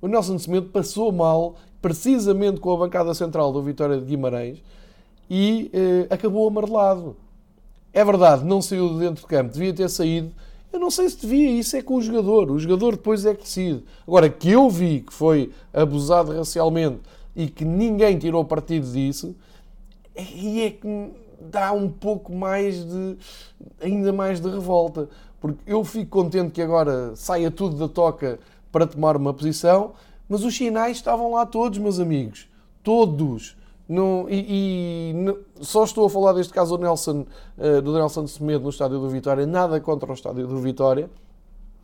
O 0.00 0.08
Nelson 0.08 0.38
Semedo 0.38 0.70
passou 0.70 1.12
mal, 1.12 1.56
precisamente 1.82 2.60
com 2.60 2.72
a 2.72 2.78
bancada 2.78 3.12
central 3.12 3.52
do 3.52 3.62
Vitória 3.62 3.98
de 3.98 4.06
Guimarães, 4.06 4.62
e 5.28 5.70
eh, 5.74 6.06
acabou 6.08 6.48
amarelado. 6.48 7.14
É 7.92 8.02
verdade, 8.02 8.42
não 8.42 8.62
saiu 8.62 8.88
de 8.94 9.00
dentro 9.00 9.22
do 9.22 9.28
campo, 9.28 9.52
devia 9.52 9.74
ter 9.74 9.90
saído. 9.90 10.32
Eu 10.72 10.80
não 10.80 10.90
sei 10.90 11.10
se 11.10 11.20
devia, 11.20 11.50
isso 11.50 11.76
é 11.76 11.82
com 11.82 11.96
o 11.96 12.02
jogador. 12.02 12.50
O 12.50 12.58
jogador 12.58 12.92
depois 12.92 13.26
é 13.26 13.34
que 13.34 13.42
decide. 13.42 13.84
Agora, 14.08 14.30
que 14.30 14.50
eu 14.50 14.70
vi 14.70 15.00
que 15.02 15.12
foi 15.12 15.52
abusado 15.74 16.32
racialmente 16.32 17.00
e 17.36 17.48
que 17.48 17.66
ninguém 17.66 18.18
tirou 18.18 18.42
partido 18.46 18.90
disso, 18.90 19.36
e 20.16 20.62
é 20.62 20.70
que 20.70 21.12
dá 21.40 21.72
um 21.72 21.88
pouco 21.88 22.32
mais 22.32 22.84
de. 22.84 23.16
ainda 23.80 24.12
mais 24.12 24.40
de 24.40 24.48
revolta. 24.48 25.08
Porque 25.40 25.58
eu 25.66 25.84
fico 25.84 26.10
contente 26.10 26.52
que 26.52 26.62
agora 26.62 27.16
saia 27.16 27.50
tudo 27.50 27.76
da 27.76 27.88
toca 27.88 28.38
para 28.70 28.86
tomar 28.86 29.16
uma 29.16 29.34
posição, 29.34 29.92
mas 30.28 30.44
os 30.44 30.56
sinais 30.56 30.96
estavam 30.96 31.32
lá 31.32 31.44
todos, 31.44 31.78
meus 31.78 31.98
amigos. 31.98 32.48
Todos. 32.82 33.56
No, 33.88 34.26
e, 34.30 35.10
e 35.10 35.12
no, 35.14 35.38
só 35.60 35.84
estou 35.84 36.06
a 36.06 36.10
falar 36.10 36.32
deste 36.32 36.52
caso 36.52 36.76
do 36.76 36.82
Nelson, 36.82 37.26
uh, 37.58 37.82
do 37.82 37.92
Nelson 37.92 38.26
Semedo 38.26 38.62
no 38.62 38.70
estádio 38.70 39.00
do 39.00 39.08
Vitória, 39.08 39.44
nada 39.44 39.80
contra 39.80 40.10
o 40.10 40.14
estádio 40.14 40.46
do 40.46 40.58
Vitória. 40.58 41.10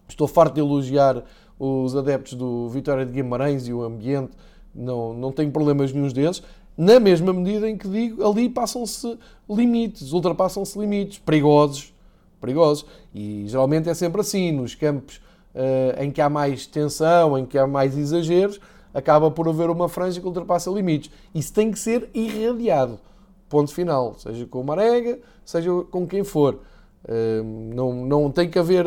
Estou 0.08 0.28
farto 0.28 0.54
de 0.54 0.60
elogiar 0.60 1.22
os 1.58 1.96
adeptos 1.96 2.34
do 2.34 2.68
Vitória 2.68 3.04
de 3.04 3.12
Guimarães 3.12 3.66
e 3.66 3.72
o 3.72 3.82
ambiente, 3.82 4.30
não, 4.74 5.12
não 5.12 5.32
tenho 5.32 5.50
problemas 5.50 5.92
nenhums 5.92 6.12
deles 6.12 6.42
na 6.78 7.00
mesma 7.00 7.32
medida 7.32 7.68
em 7.68 7.76
que 7.76 7.88
digo, 7.88 8.24
ali 8.24 8.48
passam-se 8.48 9.18
limites, 9.50 10.12
ultrapassam-se 10.12 10.78
limites 10.78 11.18
perigosos, 11.18 11.92
perigosos. 12.40 12.86
E 13.12 13.42
geralmente 13.48 13.88
é 13.88 13.94
sempre 13.94 14.20
assim, 14.20 14.52
nos 14.52 14.76
campos 14.76 15.16
uh, 15.56 16.00
em 16.00 16.12
que 16.12 16.20
há 16.20 16.30
mais 16.30 16.68
tensão, 16.68 17.36
em 17.36 17.44
que 17.44 17.58
há 17.58 17.66
mais 17.66 17.98
exageros, 17.98 18.60
acaba 18.94 19.28
por 19.28 19.48
haver 19.48 19.70
uma 19.70 19.88
franja 19.88 20.20
que 20.20 20.26
ultrapassa 20.26 20.70
limites. 20.70 21.10
Isso 21.34 21.52
tem 21.52 21.72
que 21.72 21.80
ser 21.80 22.08
irradiado. 22.14 23.00
Ponto 23.48 23.74
final. 23.74 24.14
Seja 24.16 24.46
com 24.46 24.60
o 24.60 24.64
Marega, 24.64 25.18
seja 25.44 25.70
com 25.90 26.06
quem 26.06 26.22
for. 26.22 26.60
Uh, 27.04 27.74
não, 27.74 28.06
não 28.06 28.30
tem 28.30 28.48
que 28.48 28.58
haver 28.58 28.86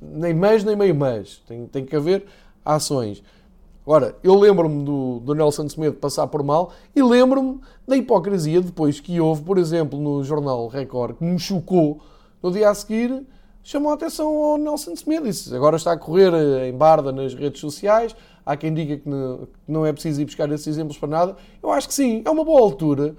nem 0.00 0.32
mais 0.32 0.62
nem 0.62 0.76
meio 0.76 0.94
mais. 0.94 1.38
Tem, 1.48 1.66
tem 1.66 1.84
que 1.84 1.96
haver 1.96 2.26
ações. 2.64 3.24
Ora, 3.90 4.14
eu 4.22 4.38
lembro-me 4.38 4.84
do, 4.84 5.20
do 5.20 5.34
Nelson 5.34 5.66
Semedo 5.66 5.96
passar 5.96 6.26
por 6.26 6.42
mal 6.42 6.72
e 6.94 7.02
lembro-me 7.02 7.58
da 7.86 7.96
hipocrisia 7.96 8.60
depois 8.60 9.00
que 9.00 9.18
houve, 9.18 9.42
por 9.42 9.56
exemplo, 9.56 9.98
no 9.98 10.22
jornal 10.22 10.68
Record, 10.68 11.16
que 11.16 11.24
me 11.24 11.38
chocou 11.38 11.98
no 12.42 12.50
dia 12.50 12.68
a 12.68 12.74
seguir, 12.74 13.26
chamou 13.62 13.90
a 13.90 13.94
atenção 13.94 14.28
ao 14.42 14.58
Nelson 14.58 14.94
Semedo. 14.94 15.24
Disse, 15.24 15.56
agora 15.56 15.76
está 15.76 15.92
a 15.92 15.96
correr 15.96 16.34
em 16.68 16.76
barda 16.76 17.10
nas 17.10 17.32
redes 17.32 17.62
sociais, 17.62 18.14
há 18.44 18.58
quem 18.58 18.74
diga 18.74 18.98
que 18.98 19.08
não 19.66 19.86
é 19.86 19.92
preciso 19.94 20.20
ir 20.20 20.26
buscar 20.26 20.52
esses 20.52 20.66
exemplos 20.66 20.98
para 20.98 21.08
nada. 21.08 21.36
Eu 21.62 21.70
acho 21.70 21.88
que 21.88 21.94
sim, 21.94 22.20
é 22.26 22.30
uma 22.30 22.44
boa 22.44 22.60
altura 22.60 23.16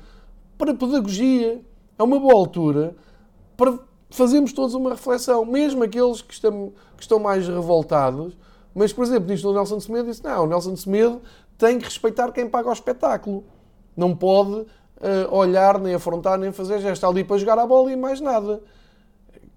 para 0.56 0.76
pedagogia, 0.76 1.64
é 1.98 2.04
uma 2.04 2.20
boa 2.20 2.36
altura 2.36 2.96
para 3.58 3.80
fazermos 4.12 4.54
todos 4.54 4.76
uma 4.76 4.92
reflexão, 4.92 5.44
mesmo 5.46 5.84
aqueles 5.84 6.22
que 6.22 6.40
que 6.40 7.02
estão 7.02 7.18
mais 7.18 7.48
revoltados 7.48 8.38
mas, 8.74 8.94
por 8.94 9.04
exemplo, 9.04 9.28
nisto 9.30 9.48
do 9.48 9.54
Nelson 9.54 9.80
Semedo 9.80 10.10
disse, 10.10 10.24
não, 10.24 10.44
o 10.44 10.48
Nelson 10.48 10.76
Semedo 10.76 11.22
tem 11.58 11.78
que 11.80 11.86
respeitar 11.86 12.32
quem 12.32 12.48
paga 12.48 12.70
o 12.70 12.74
espetáculo. 12.74 13.44
Não 13.96 14.16
pode 14.16 14.52
uh, 14.52 14.68
olhar, 15.32 15.80
nem 15.80 15.96
afrontar, 15.96 16.38
nem 16.38 16.52
fazer 16.52 16.80
gesto. 16.80 16.94
Está 16.94 17.08
ali 17.08 17.24
para 17.24 17.38
jogar 17.38 17.60
a 17.60 17.66
bola 17.66 17.92
e 17.92 17.96
mais 17.96 18.22
nada. 18.22 18.62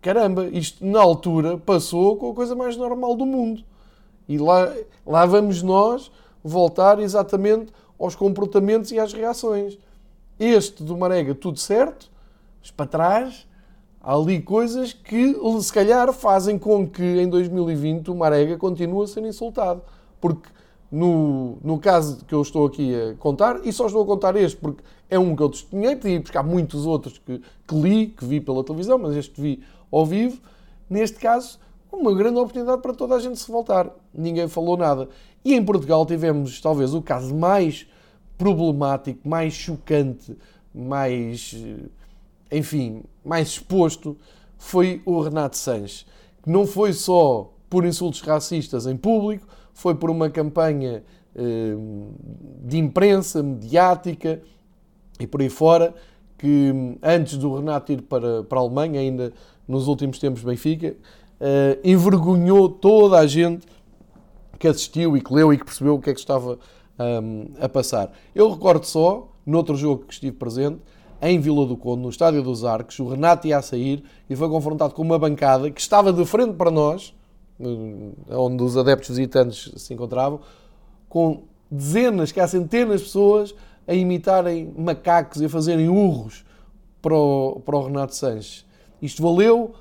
Caramba, 0.01 0.47
isto 0.47 0.85
na 0.85 1.01
altura 1.01 1.59
passou 1.59 2.17
com 2.17 2.31
a 2.31 2.35
coisa 2.35 2.57
mais 2.57 2.77
normal 2.77 3.15
do 3.15 3.25
mundo. 3.25 3.63
E 4.29 4.39
lá, 4.39 4.73
lá 5.07 5.27
vamos 5.27 5.63
nós 5.63 6.11
voltar 6.43 6.99
exatamente 6.99 7.73
aos 7.99 8.17
comportamentos 8.17 8.91
e 8.91 8.99
às 8.99 9.13
reações. 9.13 9.79
Este 10.41 10.83
do 10.83 10.97
Marega, 10.97 11.35
tudo 11.35 11.61
certo, 11.61 12.11
mas 12.61 12.71
para 12.71 12.87
trás 12.87 13.47
Há 14.05 14.17
ali 14.17 14.43
coisas 14.43 14.93
que, 14.93 15.37
se 15.61 15.73
calhar, 15.73 16.13
fazem 16.13 16.59
com 16.59 16.89
que 16.89 17.03
em 17.03 17.29
2020 17.29 18.11
o 18.11 18.17
Marega 18.17 18.59
continue 18.59 19.05
a 19.05 19.07
ser 19.07 19.25
insultado. 19.25 19.81
Porque 20.21 20.49
no, 20.91 21.57
no 21.63 21.79
caso 21.79 22.25
que 22.25 22.35
eu 22.35 22.43
estou 22.43 22.67
aqui 22.67 22.93
a 22.95 23.15
contar, 23.15 23.61
e 23.65 23.73
só 23.73 23.87
estou 23.87 24.03
a 24.03 24.07
contar 24.07 24.35
este 24.35 24.59
porque 24.59 24.83
é 25.09 25.17
um 25.17 25.37
que 25.37 25.43
eu 25.43 25.49
testemunhei, 25.49 25.95
podia 25.95 26.21
buscar 26.21 26.43
muitos 26.43 26.85
outros 26.85 27.19
que, 27.19 27.41
que 27.67 27.75
li, 27.77 28.09
que 28.09 28.25
vi 28.25 28.41
pela 28.41 28.65
televisão, 28.65 28.99
mas 28.99 29.15
este 29.15 29.41
vi 29.41 29.63
ao 29.93 30.05
vivo. 30.05 30.41
Neste 30.91 31.21
caso, 31.21 31.61
uma 31.93 32.13
grande 32.13 32.39
oportunidade 32.39 32.83
para 32.83 32.95
toda 32.95 33.15
a 33.15 33.21
gente 33.21 33.39
se 33.39 33.51
voltar. 33.53 33.89
Ninguém 34.13 34.49
falou 34.49 34.77
nada. 34.77 35.09
E 35.45 35.55
em 35.55 35.65
Portugal 35.65 36.05
tivemos 36.05 36.61
talvez 36.61 36.93
o 36.93 37.01
caso 37.01 37.33
mais 37.33 37.87
problemático, 38.37 39.29
mais 39.29 39.53
chocante, 39.53 40.37
mais 40.75 41.55
enfim, 42.51 43.05
mais 43.25 43.49
exposto 43.49 44.17
foi 44.59 45.03
o 45.05 45.21
Renato 45.21 45.57
Sanches, 45.57 46.07
que 46.43 46.51
não 46.51 46.67
foi 46.67 46.93
só 46.93 47.53
por 47.69 47.85
insultos 47.85 48.21
racistas 48.21 48.87
em 48.87 48.97
público, 48.97 49.47
foi 49.73 49.95
por 49.95 50.11
uma 50.11 50.29
campanha 50.31 51.03
eh, 51.35 51.75
de 52.65 52.79
imprensa, 52.79 53.43
mediática 53.43 54.43
e 55.19 55.27
por 55.27 55.41
aí 55.41 55.49
fora, 55.49 55.95
que 56.37 56.99
antes 57.03 57.37
do 57.37 57.55
Renato 57.55 57.93
ir 57.93 58.03
para, 58.03 58.43
para 58.45 58.59
a 58.59 58.63
Alemanha, 58.63 59.01
ainda 59.01 59.33
nos 59.67 59.89
últimos 59.89 60.19
tempos 60.19 60.43
Benfica, 60.43 60.95
eh, 61.41 61.79
envergonhou 61.83 62.69
toda 62.69 63.19
a 63.19 63.27
gente 63.27 63.67
que 64.59 64.69
assistiu 64.69 65.17
e 65.17 65.21
que 65.21 65.33
leu 65.33 65.53
e 65.53 65.59
que 65.59 65.65
percebeu 65.65 65.95
o 65.95 66.01
que 66.01 66.11
é 66.11 66.15
que 66.15 66.21
estava 66.21 66.59
a 67.61 67.69
passar. 67.69 68.13
Eu 68.33 68.49
recordo 68.49 68.85
só, 68.85 69.29
noutro 69.45 69.75
jogo 69.75 70.05
que 70.05 70.13
estive 70.13 70.37
presente, 70.37 70.79
em 71.23 71.39
Vila 71.39 71.65
do 71.65 71.77
Conde, 71.77 72.03
no 72.03 72.09
Estádio 72.09 72.43
dos 72.43 72.65
Arcos, 72.65 72.99
o 72.99 73.09
Renato 73.09 73.47
ia 73.47 73.57
a 73.57 73.63
sair 73.63 74.03
e 74.29 74.35
foi 74.35 74.49
confrontado 74.49 74.93
com 74.93 75.03
uma 75.03 75.19
bancada 75.19 75.71
que 75.71 75.81
estava 75.81 76.13
de 76.13 76.25
frente 76.25 76.55
para 76.55 76.69
nós, 76.69 77.15
eh, 77.61 78.35
onde 78.37 78.61
os 78.65 78.77
adeptos 78.77 79.17
visitantes 79.17 79.73
se 79.77 79.95
encontravam, 79.95 80.41
com 81.09 81.45
dezenas, 81.71 82.33
que 82.33 82.41
há 82.41 82.49
centenas 82.49 83.01
de 83.01 83.07
pessoas 83.07 83.55
a 83.87 83.95
imitarem 83.95 84.75
macacos 84.77 85.41
e 85.41 85.45
a 85.45 85.49
fazerem 85.49 85.89
urros 85.89 86.45
para 87.01 87.15
o, 87.15 87.61
para 87.65 87.77
o 87.77 87.87
Renato 87.87 88.17
Sanches. 88.17 88.67
Isto 89.01 89.23
valeu 89.23 89.75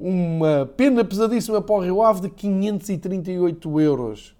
uma 0.00 0.68
pena 0.76 1.04
pesadíssima 1.04 1.60
para 1.60 1.76
o 1.76 1.80
Rio 1.80 2.02
Ave 2.02 2.22
de 2.22 2.30
538 2.30 3.80
euros. 3.80 4.36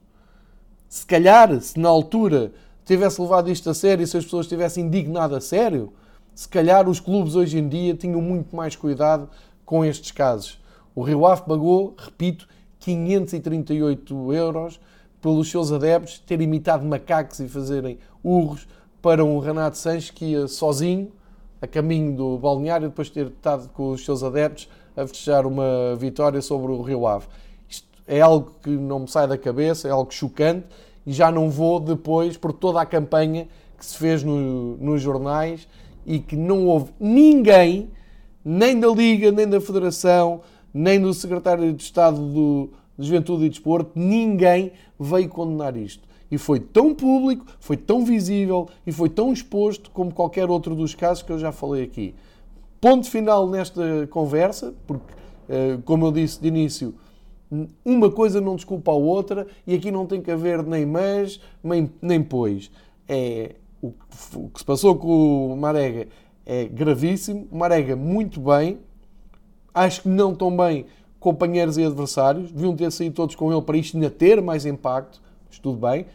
Se 0.88 1.06
calhar, 1.06 1.60
se 1.60 1.78
na 1.78 1.88
altura 1.88 2.52
tivesse 2.84 3.20
levado 3.20 3.50
isto 3.50 3.70
a 3.70 3.74
sério 3.74 4.06
se 4.06 4.16
as 4.16 4.24
pessoas 4.24 4.46
tivessem 4.46 4.86
indignado 4.86 5.36
a 5.36 5.40
sério, 5.40 5.92
se 6.38 6.48
calhar 6.48 6.88
os 6.88 7.00
clubes 7.00 7.34
hoje 7.34 7.58
em 7.58 7.68
dia 7.68 7.94
tinham 7.94 8.22
muito 8.22 8.54
mais 8.54 8.76
cuidado 8.76 9.28
com 9.66 9.84
estes 9.84 10.12
casos. 10.12 10.62
O 10.94 11.02
Rio 11.02 11.26
Ave 11.26 11.42
pagou, 11.42 11.96
repito, 11.98 12.46
538 12.78 14.32
euros 14.32 14.78
pelos 15.20 15.50
seus 15.50 15.72
adeptos 15.72 16.20
terem 16.20 16.44
imitado 16.44 16.86
macacos 16.86 17.40
e 17.40 17.48
fazerem 17.48 17.98
urros 18.22 18.68
para 19.02 19.24
um 19.24 19.40
Renato 19.40 19.78
Sanches 19.78 20.12
que 20.12 20.26
ia 20.26 20.46
sozinho 20.46 21.10
a 21.60 21.66
caminho 21.66 22.14
do 22.14 22.38
balneário 22.38 22.88
depois 22.88 23.08
de 23.08 23.14
ter 23.14 23.26
estado 23.26 23.68
com 23.70 23.90
os 23.90 24.04
seus 24.04 24.22
adeptos 24.22 24.68
a 24.96 25.04
festejar 25.08 25.44
uma 25.44 25.96
vitória 25.96 26.40
sobre 26.40 26.70
o 26.70 26.80
Rio 26.82 27.04
Ave. 27.04 27.26
Isto 27.68 27.88
é 28.06 28.20
algo 28.20 28.52
que 28.62 28.70
não 28.70 29.00
me 29.00 29.08
sai 29.08 29.26
da 29.26 29.36
cabeça, 29.36 29.88
é 29.88 29.90
algo 29.90 30.14
chocante 30.14 30.68
e 31.04 31.12
já 31.12 31.32
não 31.32 31.50
vou 31.50 31.80
depois 31.80 32.36
por 32.36 32.52
toda 32.52 32.80
a 32.80 32.86
campanha 32.86 33.48
que 33.76 33.84
se 33.84 33.98
fez 33.98 34.22
no, 34.22 34.76
nos 34.76 35.02
jornais 35.02 35.66
e 36.08 36.18
que 36.18 36.34
não 36.34 36.66
houve 36.66 36.90
ninguém, 36.98 37.90
nem 38.42 38.80
da 38.80 38.88
Liga, 38.88 39.30
nem 39.30 39.46
da 39.46 39.60
Federação, 39.60 40.40
nem 40.72 40.98
do 40.98 41.12
Secretário 41.12 41.70
de 41.70 41.82
Estado 41.82 42.18
do, 42.18 42.70
de 42.98 43.06
Juventude 43.06 43.44
e 43.44 43.48
Desporto, 43.50 43.92
ninguém 43.94 44.72
veio 44.98 45.28
condenar 45.28 45.76
isto. 45.76 46.08
E 46.30 46.38
foi 46.38 46.60
tão 46.60 46.94
público, 46.94 47.44
foi 47.60 47.76
tão 47.76 48.06
visível 48.06 48.68
e 48.86 48.92
foi 48.92 49.10
tão 49.10 49.32
exposto 49.32 49.90
como 49.90 50.12
qualquer 50.12 50.48
outro 50.48 50.74
dos 50.74 50.94
casos 50.94 51.22
que 51.22 51.30
eu 51.30 51.38
já 51.38 51.52
falei 51.52 51.84
aqui. 51.84 52.14
Ponto 52.80 53.08
final 53.10 53.46
nesta 53.46 54.06
conversa, 54.10 54.74
porque, 54.86 55.12
eh, 55.48 55.78
como 55.84 56.06
eu 56.06 56.12
disse 56.12 56.40
de 56.40 56.48
início, 56.48 56.94
uma 57.84 58.10
coisa 58.10 58.40
não 58.40 58.56
desculpa 58.56 58.92
a 58.92 58.94
outra 58.94 59.46
e 59.66 59.74
aqui 59.74 59.90
não 59.90 60.06
tem 60.06 60.22
que 60.22 60.30
haver 60.30 60.62
nem 60.62 60.86
mas, 60.86 61.38
nem, 61.62 61.90
nem 62.00 62.22
pois. 62.22 62.70
É, 63.06 63.56
o, 63.82 63.92
o 64.34 64.48
que 64.50 64.58
se 64.58 64.64
passou 64.64 64.96
com 64.96 65.52
o 65.52 65.56
Marega 65.56 66.08
é 66.44 66.64
gravíssimo. 66.64 67.46
O 67.50 67.58
Marega, 67.58 67.94
muito 67.94 68.40
bem. 68.40 68.78
Acho 69.72 70.02
que 70.02 70.08
não 70.08 70.34
tão 70.34 70.56
bem 70.56 70.86
companheiros 71.20 71.76
e 71.76 71.84
adversários. 71.84 72.50
Deviam 72.50 72.74
ter 72.74 72.90
saído 72.90 73.14
todos 73.14 73.34
com 73.34 73.52
ele 73.52 73.62
para 73.62 73.76
isto 73.76 73.96
ainda 73.96 74.10
ter 74.10 74.40
mais 74.42 74.66
impacto. 74.66 75.20
Mas 75.48 75.58
tudo 75.58 75.78
bem. 75.86 76.06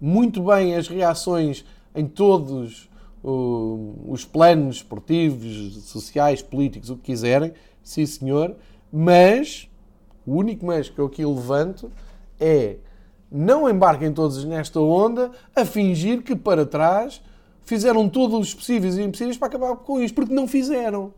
Muito 0.00 0.42
bem 0.42 0.74
as 0.74 0.88
reações 0.88 1.64
em 1.94 2.06
todos 2.06 2.88
os 3.22 4.24
planos 4.24 4.76
esportivos, 4.76 5.84
sociais, 5.86 6.42
políticos, 6.42 6.90
o 6.90 6.96
que 6.96 7.02
quiserem. 7.02 7.52
Sim, 7.82 8.06
senhor. 8.06 8.54
Mas, 8.92 9.68
o 10.24 10.34
único 10.34 10.64
mas 10.64 10.88
que 10.88 10.98
eu 10.98 11.06
aqui 11.06 11.24
levanto 11.24 11.90
é 12.38 12.76
não 13.30 13.68
embarquem 13.68 14.12
todos 14.12 14.44
nesta 14.44 14.80
onda 14.80 15.30
a 15.54 15.64
fingir 15.64 16.22
que 16.22 16.36
para 16.36 16.64
trás 16.64 17.20
fizeram 17.64 18.08
todos 18.08 18.38
os 18.38 18.54
possíveis 18.54 18.96
e 18.96 19.02
impossíveis 19.02 19.36
para 19.36 19.48
acabar 19.48 19.76
com 19.76 20.00
isto, 20.00 20.14
porque 20.14 20.32
não 20.32 20.46
fizeram. 20.46 21.12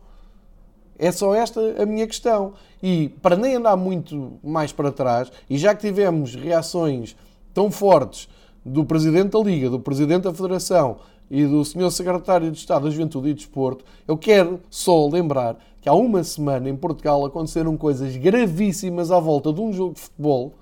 É 0.97 1.11
só 1.11 1.33
esta 1.33 1.81
a 1.81 1.85
minha 1.85 2.05
questão. 2.05 2.53
E 2.83 3.09
para 3.21 3.37
nem 3.37 3.55
andar 3.55 3.77
muito 3.77 4.33
mais 4.43 4.71
para 4.73 4.91
trás, 4.91 5.31
e 5.49 5.57
já 5.57 5.73
que 5.73 5.87
tivemos 5.87 6.35
reações 6.35 7.15
tão 7.53 7.71
fortes 7.71 8.27
do 8.65 8.83
Presidente 8.83 9.31
da 9.31 9.39
Liga, 9.39 9.69
do 9.69 9.79
Presidente 9.79 10.23
da 10.23 10.33
Federação 10.33 10.97
e 11.29 11.45
do 11.45 11.63
Sr. 11.63 11.91
Secretário 11.91 12.51
de 12.51 12.57
Estado 12.57 12.85
da 12.85 12.89
Juventude 12.89 13.29
e 13.29 13.33
Desporto, 13.33 13.85
eu 14.07 14.17
quero 14.17 14.59
só 14.69 15.07
lembrar 15.07 15.57
que 15.79 15.87
há 15.87 15.93
uma 15.93 16.23
semana 16.23 16.67
em 16.67 16.75
Portugal 16.75 17.25
aconteceram 17.25 17.77
coisas 17.77 18.17
gravíssimas 18.17 19.11
à 19.11 19.19
volta 19.19 19.53
de 19.53 19.61
um 19.61 19.71
jogo 19.71 19.93
de 19.93 20.01
futebol 20.01 20.53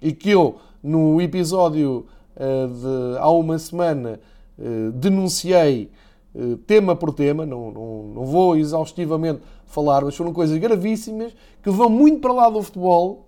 e 0.00 0.12
que 0.12 0.30
eu, 0.30 0.56
no 0.82 1.20
episódio 1.20 2.06
uh, 2.36 2.68
de 2.68 3.18
há 3.18 3.30
uma 3.30 3.58
semana, 3.58 4.20
uh, 4.58 4.92
denunciei 4.92 5.90
uh, 6.34 6.56
tema 6.58 6.94
por 6.94 7.12
tema, 7.12 7.44
não, 7.44 7.70
não, 7.70 8.02
não 8.14 8.24
vou 8.24 8.56
exaustivamente 8.56 9.40
falar, 9.66 10.04
mas 10.04 10.16
foram 10.16 10.32
coisas 10.32 10.56
gravíssimas 10.58 11.34
que 11.62 11.70
vão 11.70 11.90
muito 11.90 12.20
para 12.20 12.32
lá 12.32 12.48
do 12.48 12.62
futebol, 12.62 13.26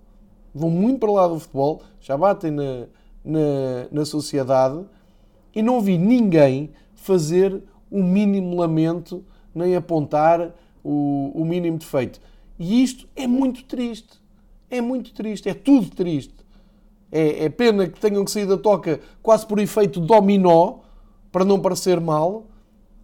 vão 0.55 0.71
muito 0.71 1.01
para 1.01 1.13
lá 1.13 1.29
do 1.29 1.39
futebol, 1.39 1.83
já 2.01 2.17
batem 2.17 2.51
na, 2.51 2.87
na, 3.25 3.87
na 3.91 4.05
sociedade 4.05 4.85
e 5.55 5.63
não 5.63 5.81
vi 5.81 5.99
ninguém 5.99 6.71
fazer 6.95 7.63
o 7.91 8.03
mínimo 8.03 8.57
lamento 8.57 9.25
nem 9.55 9.75
apontar 9.75 10.55
o, 10.83 11.33
o 11.35 11.45
mínimo 11.45 11.79
defeito. 11.79 12.21
E 12.59 12.83
isto 12.83 13.09
é 13.17 13.27
muito 13.27 13.65
triste. 13.65 14.21
É 14.71 14.81
muito 14.81 15.13
triste. 15.13 15.49
É 15.49 15.55
tudo 15.55 15.91
triste. 15.91 16.35
É, 17.13 17.45
é, 17.45 17.49
pena 17.49 17.89
que 17.89 17.99
tenham 17.99 18.25
que 18.25 18.31
sair 18.31 18.47
da 18.47 18.57
toca 18.57 19.01
quase 19.23 19.45
por 19.47 19.59
efeito 19.59 20.01
dominó, 20.01 20.79
para 21.33 21.45
não 21.45 21.61
parecer 21.61 22.01
mal. 22.01 22.47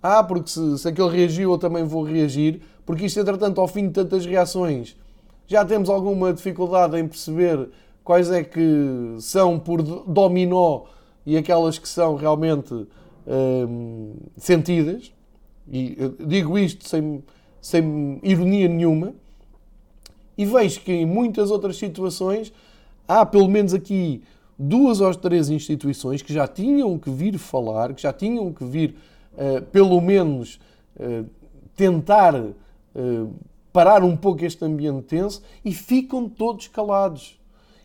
Ah, 0.02 0.22
porque 0.22 0.50
se, 0.50 0.78
se 0.78 0.88
aquele 0.88 1.08
reagiu, 1.08 1.52
eu 1.52 1.58
também 1.58 1.84
vou 1.84 2.04
reagir. 2.04 2.60
Porque 2.84 3.06
isto, 3.06 3.18
entretanto, 3.18 3.60
ao 3.60 3.66
fim 3.66 3.88
de 3.88 3.94
tantas 3.94 4.24
reações, 4.24 4.96
já 5.46 5.64
temos 5.64 5.88
alguma 5.88 6.32
dificuldade 6.32 6.96
em 6.96 7.06
perceber 7.06 7.68
quais 8.04 8.30
é 8.30 8.44
que 8.44 9.16
são 9.18 9.58
por 9.58 9.82
dominó 9.82 10.82
e 11.24 11.36
aquelas 11.36 11.76
que 11.76 11.88
são 11.88 12.14
realmente 12.14 12.72
hum, 13.26 14.14
sentidas. 14.36 15.12
E 15.68 15.96
digo 16.24 16.56
isto 16.56 16.88
sem, 16.88 17.24
sem 17.60 18.20
ironia 18.22 18.68
nenhuma. 18.68 19.12
E 20.38 20.44
vejo 20.44 20.80
que 20.80 20.92
em 20.92 21.06
muitas 21.06 21.50
outras 21.50 21.76
situações 21.76 22.52
há 23.06 23.24
pelo 23.24 23.48
menos 23.48 23.74
aqui 23.74 24.22
duas 24.58 25.00
ou 25.00 25.14
três 25.14 25.50
instituições 25.50 26.22
que 26.22 26.32
já 26.32 26.46
tinham 26.46 26.98
que 26.98 27.10
vir 27.10 27.38
falar, 27.38 27.92
que 27.94 28.02
já 28.02 28.12
tinham 28.12 28.52
que 28.52 28.64
vir, 28.64 28.96
uh, 29.34 29.62
pelo 29.66 30.00
menos, 30.00 30.58
uh, 30.98 31.28
tentar 31.74 32.34
uh, 32.34 33.34
parar 33.72 34.02
um 34.02 34.16
pouco 34.16 34.44
este 34.44 34.64
ambiente 34.64 35.02
tenso 35.02 35.42
e 35.64 35.72
ficam 35.72 36.28
todos 36.28 36.68
calados. 36.68 37.38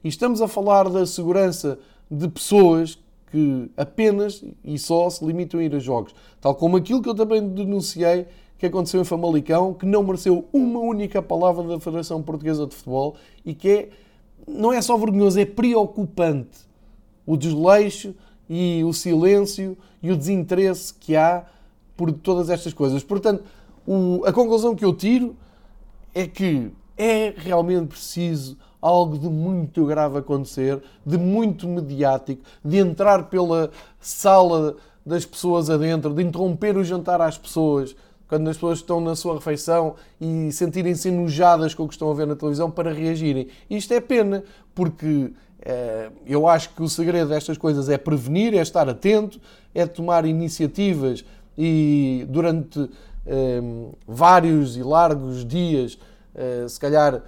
E 0.03 0.07
estamos 0.07 0.41
a 0.41 0.47
falar 0.47 0.89
da 0.89 1.05
segurança 1.05 1.77
de 2.10 2.27
pessoas 2.27 2.97
que 3.29 3.69
apenas 3.77 4.43
e 4.63 4.77
só 4.77 5.10
se 5.10 5.23
limitam 5.25 5.60
a 5.60 5.63
ir 5.63 5.75
a 5.75 5.79
jogos. 5.79 6.13
Tal 6.39 6.55
como 6.55 6.77
aquilo 6.77 7.01
que 7.01 7.10
eu 7.10 7.15
também 7.15 7.47
denunciei 7.47 8.25
que 8.57 8.67
aconteceu 8.67 9.01
em 9.01 9.03
Famalicão, 9.05 9.73
que 9.73 9.86
não 9.86 10.03
mereceu 10.03 10.47
uma 10.53 10.79
única 10.79 11.21
palavra 11.21 11.63
da 11.63 11.79
Federação 11.79 12.21
Portuguesa 12.21 12.67
de 12.67 12.75
Futebol 12.75 13.15
e 13.43 13.55
que 13.55 13.69
é 13.69 13.89
não 14.47 14.71
é 14.73 14.82
só 14.82 14.97
vergonhoso, 14.97 15.39
é 15.39 15.45
preocupante 15.45 16.60
o 17.25 17.38
desleixo 17.38 18.13
e 18.49 18.84
o 18.84 18.93
silêncio 18.93 19.77
e 20.01 20.12
o 20.12 20.17
desinteresse 20.17 20.93
que 20.93 21.15
há 21.15 21.45
por 21.95 22.12
todas 22.12 22.49
estas 22.49 22.73
coisas. 22.73 23.04
Portanto, 23.04 23.43
o, 23.86 24.23
a 24.25 24.34
conclusão 24.34 24.75
que 24.75 24.84
eu 24.84 24.93
tiro 24.93 25.36
é 26.13 26.27
que 26.27 26.71
é 26.97 27.34
realmente 27.36 27.88
preciso 27.88 28.58
algo 28.82 29.17
de 29.17 29.30
muito 29.30 29.86
grave 29.86 30.17
acontecer, 30.17 30.82
de 31.06 31.17
muito 31.17 31.67
mediático, 31.67 32.43
de 32.65 32.77
entrar 32.77 33.30
pela 33.30 33.69
sala 33.99 34.75
das 35.06 35.25
pessoas 35.25 35.69
adentro, 35.69 36.13
de 36.13 36.23
interromper 36.23 36.77
o 36.77 36.84
jantar 36.84 37.21
às 37.21 37.38
pessoas, 37.38 37.95
quando 38.31 38.49
as 38.49 38.55
pessoas 38.55 38.79
estão 38.79 39.01
na 39.01 39.13
sua 39.13 39.33
refeição 39.33 39.95
e 40.21 40.53
sentirem-se 40.53 41.09
enojadas 41.09 41.73
com 41.73 41.83
o 41.83 41.87
que 41.89 41.93
estão 41.93 42.09
a 42.09 42.13
ver 42.13 42.25
na 42.25 42.33
televisão 42.33 42.71
para 42.71 42.93
reagirem. 42.93 43.49
Isto 43.69 43.93
é 43.93 43.99
pena, 43.99 44.41
porque 44.73 45.33
eh, 45.61 46.09
eu 46.25 46.47
acho 46.47 46.69
que 46.69 46.81
o 46.81 46.87
segredo 46.87 47.27
destas 47.27 47.57
coisas 47.57 47.89
é 47.89 47.97
prevenir, 47.97 48.53
é 48.53 48.61
estar 48.61 48.87
atento, 48.87 49.37
é 49.75 49.85
tomar 49.85 50.25
iniciativas 50.25 51.25
e 51.57 52.25
durante 52.29 52.89
eh, 53.27 53.61
vários 54.07 54.77
e 54.77 54.81
largos 54.81 55.45
dias, 55.45 55.99
eh, 56.33 56.65
se 56.69 56.79
calhar 56.79 57.21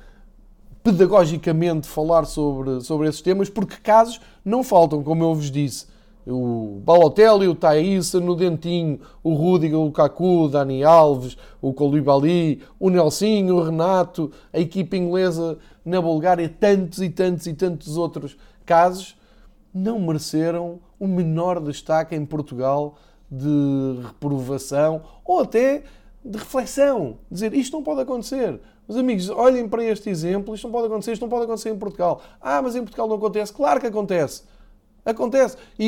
pedagogicamente 0.82 1.86
falar 1.86 2.24
sobre, 2.24 2.80
sobre 2.80 3.10
esses 3.10 3.20
temas, 3.20 3.50
porque 3.50 3.76
casos 3.76 4.22
não 4.46 4.64
faltam, 4.64 5.04
como 5.04 5.22
eu 5.22 5.36
vos 5.36 5.52
disse 5.52 5.86
o 6.26 6.82
Balotelli, 6.84 7.48
o 7.48 7.56
Thaísa, 7.56 8.20
no 8.20 8.36
Dentinho, 8.36 9.00
o 9.24 9.34
Rudiger, 9.34 9.80
o 9.80 9.92
Kaku, 9.92 10.44
o 10.44 10.48
Dani 10.48 10.84
Alves, 10.84 11.38
o 11.62 11.74
Colibali, 11.74 12.62
o 12.80 12.90
Nelsinho, 12.90 13.56
o 13.56 13.64
Renato, 13.64 14.32
a 14.52 14.60
equipa 14.60 14.96
inglesa 14.96 15.58
na 15.84 16.02
Bulgária, 16.02 16.48
tantos 16.48 17.02
e 17.02 17.10
tantos 17.10 17.48
e 17.48 17.54
tantos 17.54 17.98
outros 17.98 18.38
casos, 18.66 19.16
não 19.74 20.00
mereceram 20.00 20.80
o 21.00 21.08
menor 21.08 21.60
destaque 21.60 22.16
em 22.16 22.26
Portugal 22.26 22.96
de 23.30 24.02
reprovação 24.04 25.02
ou 25.26 25.42
até 25.42 25.84
de 26.24 26.38
reflexão. 26.38 27.18
Dizer 27.30 27.54
isto 27.54 27.74
não 27.74 27.84
pode 27.84 28.02
acontecer. 28.02 28.60
Meus 28.88 29.00
amigos, 29.00 29.30
olhem 29.30 29.68
para 29.68 29.84
este 29.84 30.10
exemplo, 30.10 30.54
isto 30.54 30.66
não 30.66 30.72
pode 30.72 30.88
acontecer, 30.88 31.14
isto 31.14 31.22
não 31.22 31.30
pode 31.30 31.46
acontecer 31.46 31.70
em 31.70 31.78
Portugal. 31.78 32.22
Ah, 32.40 32.62
mas 32.62 32.76
em 32.76 32.82
Portugal 32.82 33.08
não 33.08 33.16
acontece. 33.16 33.52
Claro 33.52 33.80
que 33.80 33.88
acontece. 33.88 34.44
Acontece. 35.06 35.58
E, 35.78 35.88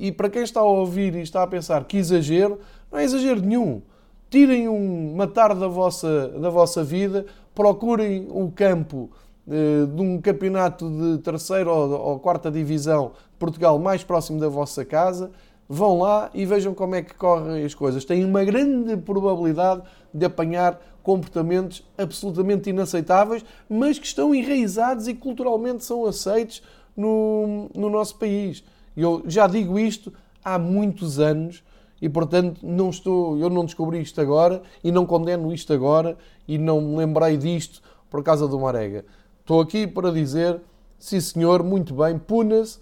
e, 0.00 0.08
e, 0.08 0.12
para 0.12 0.28
quem 0.28 0.42
está 0.42 0.60
a 0.60 0.64
ouvir 0.64 1.14
e 1.14 1.22
está 1.22 1.42
a 1.42 1.46
pensar 1.46 1.84
que 1.84 1.96
exagero, 1.96 2.58
não 2.90 2.98
é 2.98 3.04
exagero 3.04 3.40
nenhum. 3.40 3.80
Tirem 4.28 4.68
uma 4.68 5.26
tarde 5.26 5.60
da 5.60 5.68
vossa, 5.68 6.28
da 6.28 6.50
vossa 6.50 6.82
vida 6.82 7.26
procurem 7.54 8.26
o 8.30 8.50
campo 8.50 9.10
uh, 9.46 9.86
de 9.86 10.02
um 10.02 10.20
campeonato 10.20 10.90
de 10.90 11.22
terceira 11.22 11.70
ou, 11.70 11.90
ou 11.92 12.18
quarta 12.18 12.50
divisão 12.50 13.12
Portugal 13.38 13.78
mais 13.78 14.02
próximo 14.02 14.40
da 14.40 14.48
vossa 14.48 14.84
casa, 14.84 15.30
vão 15.68 16.00
lá 16.00 16.30
e 16.34 16.44
vejam 16.44 16.74
como 16.74 16.94
é 16.94 17.02
que 17.02 17.14
correm 17.14 17.64
as 17.64 17.74
coisas. 17.74 18.04
Têm 18.04 18.24
uma 18.24 18.44
grande 18.44 18.96
probabilidade 18.96 19.82
de 20.12 20.24
apanhar 20.24 20.80
comportamentos 21.02 21.84
absolutamente 21.96 22.70
inaceitáveis, 22.70 23.44
mas 23.68 23.98
que 23.98 24.06
estão 24.06 24.34
enraizados 24.34 25.06
e 25.06 25.14
culturalmente 25.14 25.84
são 25.84 26.04
aceitos 26.04 26.62
no, 26.96 27.68
no 27.74 27.90
nosso 27.90 28.16
país. 28.16 28.64
Eu 28.96 29.22
já 29.26 29.46
digo 29.46 29.78
isto 29.78 30.12
há 30.44 30.58
muitos 30.58 31.18
anos 31.18 31.62
e, 32.00 32.08
portanto, 32.08 32.60
não 32.62 32.90
estou, 32.90 33.38
eu 33.38 33.50
não 33.50 33.64
descobri 33.64 34.00
isto 34.00 34.20
agora 34.20 34.62
e 34.82 34.90
não 34.90 35.06
condeno 35.06 35.52
isto 35.52 35.72
agora 35.72 36.16
e 36.46 36.58
não 36.58 36.80
me 36.80 36.96
lembrei 36.96 37.36
disto 37.36 37.82
por 38.10 38.22
causa 38.22 38.46
do 38.46 38.58
Marega. 38.58 39.04
Estou 39.40 39.60
aqui 39.60 39.86
para 39.86 40.10
dizer, 40.10 40.60
sim 40.98 41.20
senhor, 41.20 41.62
muito 41.62 41.94
bem, 41.94 42.18
puna-se 42.18 42.78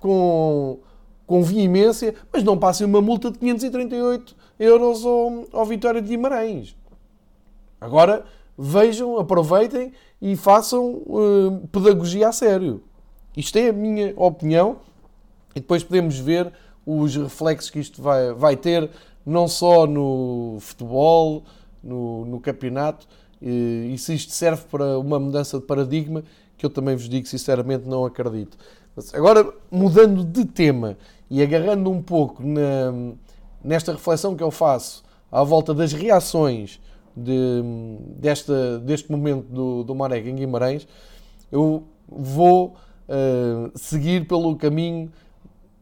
com, 0.00 0.78
com 1.26 1.42
veemência, 1.42 2.14
mas 2.32 2.42
não 2.42 2.58
passem 2.58 2.86
uma 2.86 3.00
multa 3.00 3.30
de 3.30 3.38
538 3.38 4.36
euros 4.58 5.04
ao, 5.04 5.44
ao 5.52 5.66
Vitória 5.66 6.02
de 6.02 6.08
Guimarães. 6.08 6.76
Agora, 7.80 8.24
vejam, 8.56 9.18
aproveitem 9.18 9.92
e 10.20 10.36
façam 10.36 11.02
uh, 11.06 11.68
pedagogia 11.70 12.28
a 12.28 12.32
sério. 12.32 12.82
Isto 13.38 13.56
é 13.56 13.68
a 13.68 13.72
minha 13.72 14.12
opinião 14.16 14.78
e 15.54 15.60
depois 15.60 15.84
podemos 15.84 16.18
ver 16.18 16.52
os 16.84 17.14
reflexos 17.14 17.70
que 17.70 17.78
isto 17.78 18.02
vai, 18.02 18.32
vai 18.32 18.56
ter, 18.56 18.90
não 19.24 19.46
só 19.46 19.86
no 19.86 20.58
futebol, 20.60 21.44
no, 21.80 22.24
no 22.24 22.40
campeonato, 22.40 23.06
e, 23.40 23.92
e 23.94 23.98
se 23.98 24.12
isto 24.12 24.32
serve 24.32 24.64
para 24.68 24.98
uma 24.98 25.20
mudança 25.20 25.56
de 25.56 25.64
paradigma, 25.64 26.24
que 26.56 26.66
eu 26.66 26.70
também 26.70 26.96
vos 26.96 27.08
digo 27.08 27.28
sinceramente 27.28 27.88
não 27.88 28.04
acredito. 28.04 28.58
Agora, 29.12 29.48
mudando 29.70 30.24
de 30.24 30.44
tema 30.44 30.98
e 31.30 31.40
agarrando 31.40 31.92
um 31.92 32.02
pouco 32.02 32.42
na, 32.42 33.14
nesta 33.62 33.92
reflexão 33.92 34.34
que 34.34 34.42
eu 34.42 34.50
faço 34.50 35.04
à 35.30 35.44
volta 35.44 35.72
das 35.72 35.92
reações 35.92 36.80
de, 37.16 37.62
desta, 38.16 38.80
deste 38.80 39.12
momento 39.12 39.44
do, 39.44 39.84
do 39.84 39.94
Marega 39.94 40.28
em 40.28 40.34
Guimarães, 40.34 40.88
eu 41.52 41.84
vou 42.08 42.74
uh, 43.08 43.70
seguir 43.76 44.26
pelo 44.26 44.56
caminho 44.56 45.10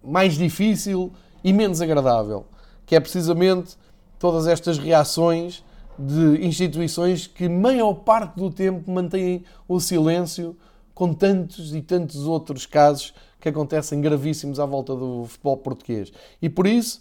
mais 0.03 0.35
difícil 0.35 1.13
e 1.43 1.53
menos 1.53 1.81
agradável, 1.81 2.47
que 2.85 2.95
é 2.95 3.01
precisamente 3.01 3.77
todas 4.19 4.47
estas 4.47 4.79
reações 4.79 5.65
de 5.99 6.47
instituições 6.47 7.27
que, 7.27 7.49
maior 7.49 7.95
parte 7.95 8.37
do 8.37 8.51
tempo, 8.51 8.91
mantêm 8.91 9.45
o 9.67 9.81
silêncio 9.81 10.57
com 10.95 11.13
tantos 11.13 11.75
e 11.75 11.83
tantos 11.83 12.27
outros 12.27 12.67
casos 12.67 13.13
que 13.41 13.49
acontecem 13.49 14.01
gravíssimos 14.01 14.59
à 14.59 14.67
volta 14.67 14.95
do 14.95 15.25
futebol 15.27 15.57
português. 15.57 16.13
E 16.41 16.49
por 16.49 16.67
isso, 16.67 17.01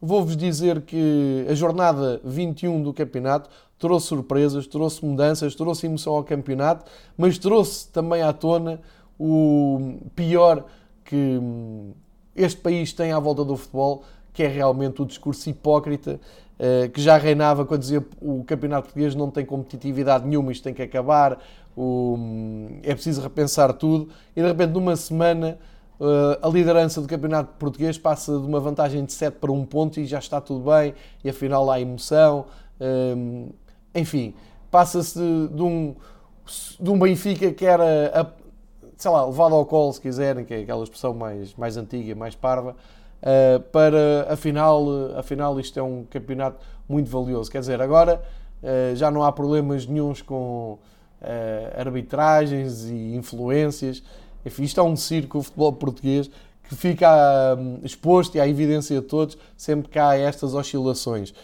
vou-vos 0.00 0.36
dizer 0.36 0.82
que 0.82 1.46
a 1.48 1.54
jornada 1.54 2.20
21 2.24 2.82
do 2.82 2.92
campeonato 2.92 3.50
trouxe 3.78 4.06
surpresas, 4.06 4.66
trouxe 4.66 5.04
mudanças, 5.04 5.54
trouxe 5.54 5.86
emoção 5.86 6.14
ao 6.14 6.24
campeonato, 6.24 6.90
mas 7.16 7.36
trouxe 7.36 7.88
também 7.88 8.22
à 8.22 8.32
tona 8.32 8.80
o 9.18 9.98
pior 10.14 10.64
que 11.04 11.40
este 12.34 12.60
país 12.60 12.92
tem 12.92 13.12
à 13.12 13.18
volta 13.18 13.44
do 13.44 13.56
futebol, 13.56 14.04
que 14.32 14.42
é 14.42 14.48
realmente 14.48 15.02
o 15.02 15.06
discurso 15.06 15.48
hipócrita 15.50 16.18
eh, 16.58 16.88
que 16.88 17.00
já 17.00 17.16
reinava 17.16 17.64
quando 17.64 17.80
dizia 17.80 18.06
o 18.20 18.44
campeonato 18.44 18.84
português 18.84 19.14
não 19.14 19.30
tem 19.30 19.44
competitividade 19.44 20.26
nenhuma, 20.26 20.52
isto 20.52 20.62
tem 20.62 20.72
que 20.72 20.82
acabar, 20.82 21.38
é 22.82 22.94
preciso 22.94 23.20
repensar 23.20 23.72
tudo, 23.72 24.10
e 24.36 24.40
de 24.40 24.46
repente 24.46 24.70
numa 24.70 24.94
semana 24.94 25.58
eh, 26.00 26.38
a 26.40 26.48
liderança 26.48 27.00
do 27.00 27.08
campeonato 27.08 27.54
português 27.58 27.98
passa 27.98 28.38
de 28.38 28.46
uma 28.46 28.60
vantagem 28.60 29.04
de 29.04 29.12
7 29.12 29.38
para 29.38 29.50
1 29.50 29.64
ponto 29.66 29.98
e 29.98 30.06
já 30.06 30.18
está 30.18 30.40
tudo 30.40 30.70
bem, 30.70 30.94
e 31.24 31.30
afinal 31.30 31.68
há 31.70 31.80
emoção, 31.80 32.46
eh, 32.78 33.14
enfim, 33.94 34.32
passa-se 34.70 35.18
de, 35.18 35.62
um, 35.62 35.96
de 36.80 36.90
um 36.90 36.98
Benfica 36.98 37.52
que 37.52 37.66
era 37.66 38.36
sei 39.02 39.10
lá, 39.10 39.26
levado 39.26 39.56
ao 39.56 39.66
colo, 39.66 39.92
se 39.92 40.00
quiserem, 40.00 40.44
que 40.44 40.54
é 40.54 40.60
aquela 40.60 40.84
expressão 40.84 41.12
mais, 41.12 41.52
mais 41.56 41.76
antiga, 41.76 42.14
mais 42.14 42.36
parva, 42.36 42.76
uh, 43.20 43.60
para 43.72 44.32
afinal, 44.32 44.86
afinal 45.16 45.58
isto 45.58 45.76
é 45.76 45.82
um 45.82 46.04
campeonato 46.08 46.64
muito 46.88 47.10
valioso. 47.10 47.50
Quer 47.50 47.58
dizer, 47.58 47.82
agora 47.82 48.22
uh, 48.62 48.94
já 48.94 49.10
não 49.10 49.24
há 49.24 49.32
problemas 49.32 49.86
nenhums 49.86 50.22
com 50.22 50.78
uh, 51.20 51.80
arbitragens 51.80 52.84
e 52.84 53.16
influências. 53.16 54.04
Enfim, 54.46 54.62
isto 54.62 54.78
é 54.78 54.84
um 54.84 54.94
circo, 54.94 55.38
o 55.38 55.42
futebol 55.42 55.72
português, 55.72 56.30
que 56.68 56.76
fica 56.76 57.56
um, 57.58 57.80
exposto 57.82 58.36
e 58.36 58.40
à 58.40 58.46
evidência 58.46 59.00
de 59.00 59.06
todos 59.08 59.36
sempre 59.56 59.88
que 59.88 59.98
há 59.98 60.16
estas 60.16 60.54
oscilações. 60.54 61.34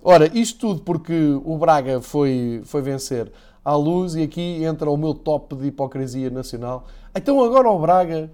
Ora, 0.00 0.30
isto 0.38 0.60
tudo 0.60 0.82
porque 0.82 1.36
o 1.44 1.58
Braga 1.58 2.00
foi, 2.00 2.62
foi 2.64 2.80
vencer 2.80 3.32
à 3.64 3.74
luz 3.74 4.14
e 4.14 4.22
aqui 4.22 4.64
entra 4.64 4.88
o 4.88 4.96
meu 4.96 5.12
top 5.12 5.54
de 5.54 5.66
hipocrisia 5.66 6.30
nacional. 6.30 6.86
Então 7.14 7.42
agora 7.42 7.68
o 7.70 7.78
Braga 7.78 8.30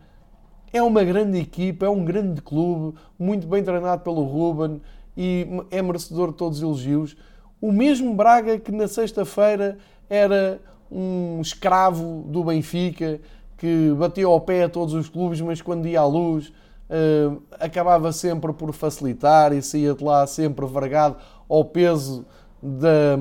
é 0.73 0.83
uma 0.83 1.05
grande 1.05 1.39
equipa, 1.39 1.87
é 1.87 1.89
um 1.89 2.05
grande 2.05 2.43
clube, 2.43 2.97
muito 3.19 3.47
bem 3.47 3.63
treinado 3.63 4.03
pelo 4.03 4.23
Ruben 4.25 4.81
e 5.17 5.47
é 5.71 5.81
merecedor 5.81 6.33
de 6.33 6.37
todos 6.37 6.59
os 6.59 6.63
elogios. 6.63 7.17
O 7.61 7.71
mesmo 7.71 8.15
Braga 8.15 8.59
que 8.59 8.73
na 8.73 8.89
sexta-feira 8.89 9.79
era 10.09 10.61
um 10.91 11.41
escravo 11.41 12.25
do 12.27 12.45
Benfica, 12.45 13.21
que 13.57 13.95
bateu 13.97 14.31
ao 14.31 14.41
pé 14.41 14.65
a 14.65 14.69
todos 14.69 14.95
os 14.95 15.09
clubes, 15.09 15.41
mas 15.41 15.63
quando 15.63 15.87
ia 15.87 16.01
à 16.01 16.07
luz 16.07 16.49
uh, 16.49 17.43
acabava 17.59 18.13
sempre 18.13 18.53
por 18.53 18.73
facilitar 18.73 19.53
e 19.53 19.63
saía 19.63 19.95
de 19.95 20.05
lá 20.05 20.27
sempre 20.27 20.67
vergado 20.67 21.17
ao 21.49 21.65
peso 21.65 22.27
da 22.63 23.17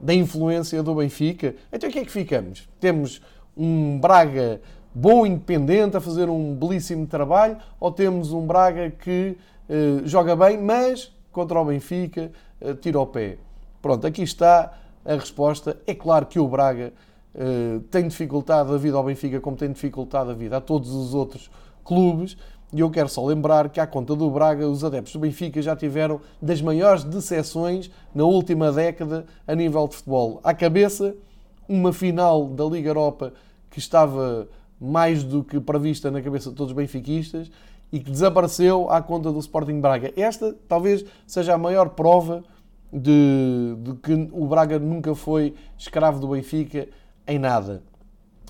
da 0.00 0.14
influência 0.14 0.82
do 0.82 0.94
Benfica. 0.94 1.54
Então 1.72 1.88
o 1.88 1.92
que 1.92 1.98
é 1.98 2.04
que 2.04 2.10
ficamos? 2.10 2.68
Temos 2.80 3.20
um 3.56 3.98
Braga 3.98 4.60
bom, 4.98 5.24
independente, 5.24 5.96
a 5.96 6.00
fazer 6.00 6.28
um 6.28 6.54
belíssimo 6.54 7.06
trabalho, 7.06 7.56
ou 7.78 7.92
temos 7.92 8.32
um 8.32 8.44
Braga 8.44 8.90
que 8.90 9.36
uh, 9.68 10.04
joga 10.04 10.34
bem, 10.34 10.60
mas 10.60 11.14
contra 11.30 11.60
o 11.60 11.64
Benfica 11.64 12.32
uh, 12.60 12.74
tira 12.74 12.98
o 12.98 13.06
pé? 13.06 13.38
Pronto, 13.80 14.04
aqui 14.04 14.22
está 14.22 14.72
a 15.04 15.14
resposta. 15.14 15.76
É 15.86 15.94
claro 15.94 16.26
que 16.26 16.40
o 16.40 16.48
Braga 16.48 16.92
uh, 17.32 17.78
tem 17.92 18.08
dificultade 18.08 18.72
a 18.72 18.76
vida 18.76 18.96
ao 18.96 19.04
Benfica, 19.04 19.40
como 19.40 19.56
tem 19.56 19.70
dificultade 19.70 20.30
a 20.30 20.34
vida 20.34 20.56
a 20.56 20.60
todos 20.60 20.92
os 20.92 21.14
outros 21.14 21.48
clubes, 21.84 22.36
e 22.72 22.80
eu 22.80 22.90
quero 22.90 23.08
só 23.08 23.24
lembrar 23.24 23.68
que, 23.68 23.78
à 23.78 23.86
conta 23.86 24.16
do 24.16 24.28
Braga, 24.28 24.66
os 24.66 24.82
adeptos 24.82 25.12
do 25.12 25.20
Benfica 25.20 25.62
já 25.62 25.76
tiveram 25.76 26.20
das 26.42 26.60
maiores 26.60 27.04
decepções 27.04 27.88
na 28.12 28.24
última 28.24 28.72
década 28.72 29.26
a 29.46 29.54
nível 29.54 29.86
de 29.86 29.94
futebol. 29.94 30.40
À 30.42 30.52
cabeça, 30.52 31.14
uma 31.68 31.92
final 31.92 32.46
da 32.46 32.64
Liga 32.64 32.90
Europa 32.90 33.32
que 33.70 33.78
estava 33.78 34.48
mais 34.80 35.24
do 35.24 35.42
que 35.42 35.58
prevista 35.60 36.10
na 36.10 36.22
cabeça 36.22 36.50
de 36.50 36.56
todos 36.56 36.72
os 36.72 36.76
benfiquistas 36.76 37.50
e 37.92 37.98
que 38.00 38.10
desapareceu 38.10 38.90
à 38.90 39.00
conta 39.00 39.32
do 39.32 39.38
Sporting 39.38 39.80
Braga. 39.80 40.12
Esta 40.16 40.54
talvez 40.68 41.04
seja 41.26 41.54
a 41.54 41.58
maior 41.58 41.90
prova 41.90 42.44
de, 42.92 43.76
de 43.80 43.94
que 43.94 44.28
o 44.32 44.46
Braga 44.46 44.78
nunca 44.78 45.14
foi 45.14 45.54
escravo 45.76 46.20
do 46.20 46.28
Benfica 46.28 46.88
em 47.26 47.38
nada. 47.38 47.82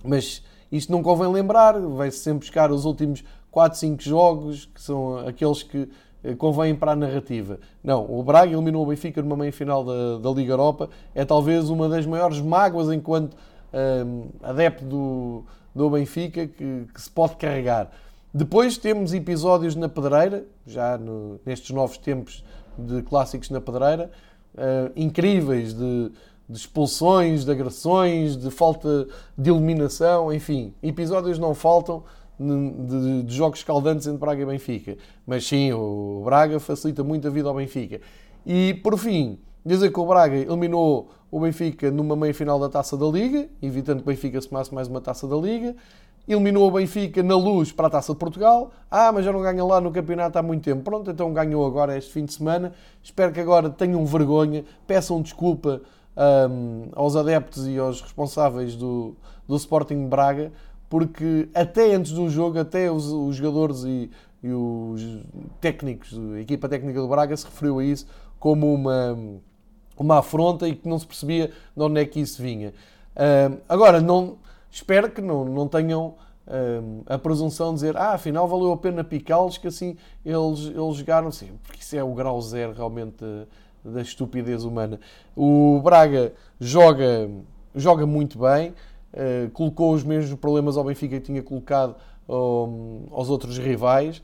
Mas 0.05 0.43
isto 0.71 0.93
não 0.93 1.03
convém 1.03 1.29
lembrar, 1.29 1.79
vai-se 1.81 2.19
sempre 2.19 2.41
buscar 2.41 2.71
os 2.71 2.85
últimos 2.85 3.25
4, 3.51 3.79
5 3.79 4.03
jogos, 4.03 4.67
que 4.67 4.81
são 4.81 5.19
aqueles 5.27 5.63
que 5.63 5.89
eh, 6.23 6.35
convêm 6.35 6.75
para 6.75 6.93
a 6.93 6.97
narrativa. 6.97 7.59
Não, 7.83 8.05
o 8.05 8.23
Braga 8.23 8.53
eliminou 8.53 8.83
o 8.83 8.87
Benfica 8.87 9.23
numa 9.23 9.37
meia-final 9.37 9.85
da, 9.85 10.19
da, 10.19 10.31
Liga 10.31 10.53
Europa. 10.53 10.91
É 11.15 11.25
talvez 11.25 11.71
uma 11.71 11.89
das 11.89 12.07
maiores 12.07 12.41
mágoas 12.41 12.93
enquanto 12.93 13.37
um, 13.73 14.29
adepto 14.43 14.85
do, 14.85 15.45
do 15.79 15.89
Benfica 15.89 16.47
que, 16.47 16.87
que, 16.93 17.01
se 17.01 17.09
pode 17.09 17.37
carregar. 17.37 17.91
Depois 18.35 18.77
temos 18.77 19.15
episódios 19.15 19.75
na 19.77 19.89
Pedreira, 19.89 20.45
já 20.67 20.99
no, 20.99 21.41
nestes 21.47 21.71
novos 21.71 21.97
tempos 21.97 22.45
de 22.77 23.01
clássicos 23.03 23.49
na 23.49 23.61
Pedreira, 23.61 24.11
uh, 24.55 24.93
incríveis 24.97 25.73
de, 25.73 26.11
de 26.49 26.59
expulsões, 26.59 27.45
de 27.45 27.53
agressões, 27.53 28.37
de 28.37 28.51
falta 28.51 29.07
de 29.37 29.51
iluminação, 29.51 30.33
enfim, 30.33 30.75
episódios 30.83 31.39
não 31.39 31.55
faltam 31.55 32.03
de, 32.39 33.23
de, 33.23 33.35
jogos 33.35 33.61
escaldantes 33.61 34.07
entre 34.07 34.19
Braga 34.19 34.43
e 34.43 34.47
Benfica. 34.47 34.97
Mas 35.27 35.47
sim, 35.47 35.73
o 35.73 36.23
Braga 36.25 36.61
facilita 36.61 37.03
muito 37.03 37.27
a 37.27 37.31
vida 37.31 37.49
ao 37.49 37.55
Benfica. 37.55 38.01
E 38.45 38.75
por 38.83 38.99
fim, 38.99 39.39
dizer 39.65 39.93
que 39.93 40.01
o 40.01 40.07
Braga 40.07 40.37
eliminou 40.37 41.11
o 41.31 41.41
Benfica 41.41 41.91
numa 41.91 42.17
meia-final 42.17 42.59
da 42.59 42.69
Taça 42.69 42.97
da 42.97 43.07
Liga, 43.07 43.49
evitando 43.61 43.99
que 43.99 44.03
o 44.05 44.07
Benfica 44.07 44.41
se 44.41 44.49
tomasse 44.49 44.75
mais 44.75 44.89
uma 44.89 45.01
Taça 45.01 45.27
da 45.27 45.37
Liga. 45.37 45.77
Eliminou 46.27 46.69
o 46.69 46.71
Benfica 46.71 47.23
na 47.23 47.37
luz 47.37 47.73
para 47.73 47.87
a 47.87 47.91
Taça 47.91 48.13
de 48.13 48.19
Portugal. 48.19 48.71
Ah, 48.91 49.11
mas 49.13 49.25
já 49.25 49.33
não 49.33 49.41
ganha 49.41 49.65
lá 49.65 49.81
no 49.81 49.91
campeonato 49.91 50.39
há 50.39 50.43
muito 50.43 50.65
tempo. 50.65 50.83
Pronto, 50.83 51.11
então 51.11 51.33
ganhou 51.33 51.67
agora 51.67 51.97
este 51.97 52.13
fim 52.13 52.25
de 52.25 52.35
semana. 52.35 52.73
Espero 53.03 53.33
que 53.33 53.41
agora 53.41 53.71
tenham 53.71 54.05
vergonha, 54.05 54.65
peçam 54.87 55.23
desculpa 55.23 55.81
um, 56.19 56.89
aos 56.93 57.15
adeptos 57.17 57.67
e 57.67 57.79
aos 57.79 58.01
responsáveis 58.01 58.75
do, 58.75 59.15
do 59.47 59.57
Sporting 59.57 60.09
Braga, 60.09 60.53
porque 60.89 61.49
até 61.55 61.95
antes 61.95 62.13
do 62.13 62.29
jogo, 62.29 62.59
até 62.59 62.91
os, 62.91 63.07
os 63.07 63.37
jogadores 63.37 63.85
e, 63.85 64.11
e, 64.43 64.51
os 64.51 65.21
técnicos, 65.61 66.19
a 66.35 66.41
equipa 66.41 66.69
técnica 66.69 67.01
do 67.01 67.09
Braga 67.09 67.37
se 67.37 67.45
referiu 67.45 67.79
a 67.79 67.85
isso 67.85 68.07
como 68.39 68.73
uma, 68.73 69.17
uma 70.03 70.19
afronta 70.19 70.69
e 70.69 70.75
que 70.75 70.89
não 70.89 70.99
se 70.99 71.07
percebia 71.07 71.49
de 71.49 71.83
onde 71.83 72.01
é 72.01 72.05
que 72.05 72.21
isso 72.21 72.43
vinha. 72.43 72.73
Uh, 73.17 73.59
agora, 73.69 74.01
não, 74.01 74.37
espero 74.71 75.11
que 75.11 75.21
não, 75.21 75.45
não 75.45 75.67
tenham 75.67 76.15
uh, 76.47 77.03
a 77.07 77.19
presunção 77.19 77.69
de 77.69 77.75
dizer 77.75 77.97
ah, 77.97 78.13
afinal 78.13 78.47
valeu 78.47 78.73
a 78.73 78.77
pena 78.77 79.03
picá-los, 79.03 79.59
que 79.59 79.69
assim 79.69 79.97
eles, 80.25 80.67
eles 80.67 80.97
jogaram, 80.97 81.31
sim, 81.31 81.51
porque 81.63 81.81
isso 81.81 81.97
é 81.97 82.03
o 82.03 82.15
grau 82.15 82.41
zero 82.41 82.73
realmente 82.73 83.25
da, 83.85 84.01
estupidez 84.01 84.65
humana. 84.65 85.01
O 85.37 85.81
Braga 85.83 86.33
joga, 86.61 87.29
joga 87.75 88.07
muito 88.07 88.39
bem, 88.39 88.71
uh, 89.13 89.51
colocou 89.53 89.93
os 89.93 90.05
mesmos 90.05 90.39
problemas 90.39 90.77
ao 90.77 90.85
Benfica 90.85 91.19
que 91.19 91.27
tinha 91.27 91.43
colocado 91.43 91.97
um, 92.29 93.07
aos 93.11 93.31
outros 93.31 93.59
rivais. 93.59 94.23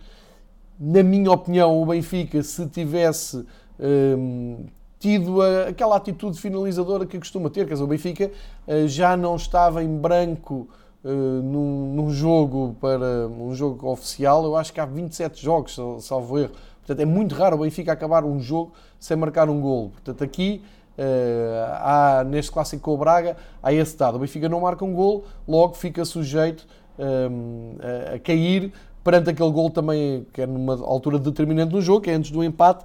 Na 0.78 1.02
minha 1.02 1.30
opinião, 1.30 1.80
o 1.80 1.86
Benfica, 1.86 2.42
se 2.42 2.66
tivesse 2.68 3.44
um, 3.78 4.66
tido 5.04 5.42
a, 5.42 5.68
aquela 5.68 5.96
atitude 5.96 6.40
finalizadora 6.40 7.04
que 7.04 7.18
costuma 7.18 7.50
ter, 7.50 7.66
quer 7.66 7.74
dizer, 7.74 7.84
o 7.84 7.86
Benfica 7.86 8.30
uh, 8.66 8.88
já 8.88 9.18
não 9.18 9.36
estava 9.36 9.84
em 9.84 9.98
branco 9.98 10.66
uh, 11.04 11.08
num, 11.08 11.92
num, 11.94 12.10
jogo 12.10 12.74
para 12.80 13.28
um 13.28 13.54
jogo 13.54 13.86
oficial, 13.86 14.42
eu 14.46 14.56
acho 14.56 14.72
que 14.72 14.80
há 14.80 14.86
27 14.86 15.42
jogos, 15.42 15.78
salvo 16.00 16.38
erro. 16.38 16.52
Portanto, 16.78 17.00
é 17.00 17.04
muito 17.04 17.34
raro 17.34 17.56
o 17.56 17.58
Benfica 17.58 17.92
acabar 17.92 18.24
um 18.24 18.40
jogo 18.40 18.72
sem 18.98 19.14
marcar 19.14 19.50
um 19.50 19.60
golo. 19.60 19.90
Portanto, 19.90 20.24
aqui 20.24 20.62
Uh, 20.96 21.74
há, 21.80 22.24
neste 22.24 22.52
clássico 22.52 22.80
com 22.80 22.94
o 22.94 22.96
Braga, 22.96 23.36
há 23.60 23.72
esse 23.72 23.96
dado. 23.96 24.14
O 24.14 24.20
Benfica 24.20 24.48
não 24.48 24.60
marca 24.60 24.84
um 24.84 24.94
gol, 24.94 25.24
logo 25.48 25.74
fica 25.74 26.04
sujeito 26.04 26.64
um, 26.96 27.74
a, 27.80 28.14
a, 28.14 28.18
cair 28.20 28.72
perante 29.02 29.28
aquele 29.28 29.50
gol 29.50 29.70
também, 29.70 30.24
que 30.32 30.42
é 30.42 30.46
numa 30.46 30.74
altura 30.74 31.18
determinante 31.18 31.72
no 31.72 31.80
jogo, 31.80 32.02
que 32.02 32.10
é 32.10 32.14
antes 32.14 32.30
do 32.30 32.44
empate. 32.44 32.84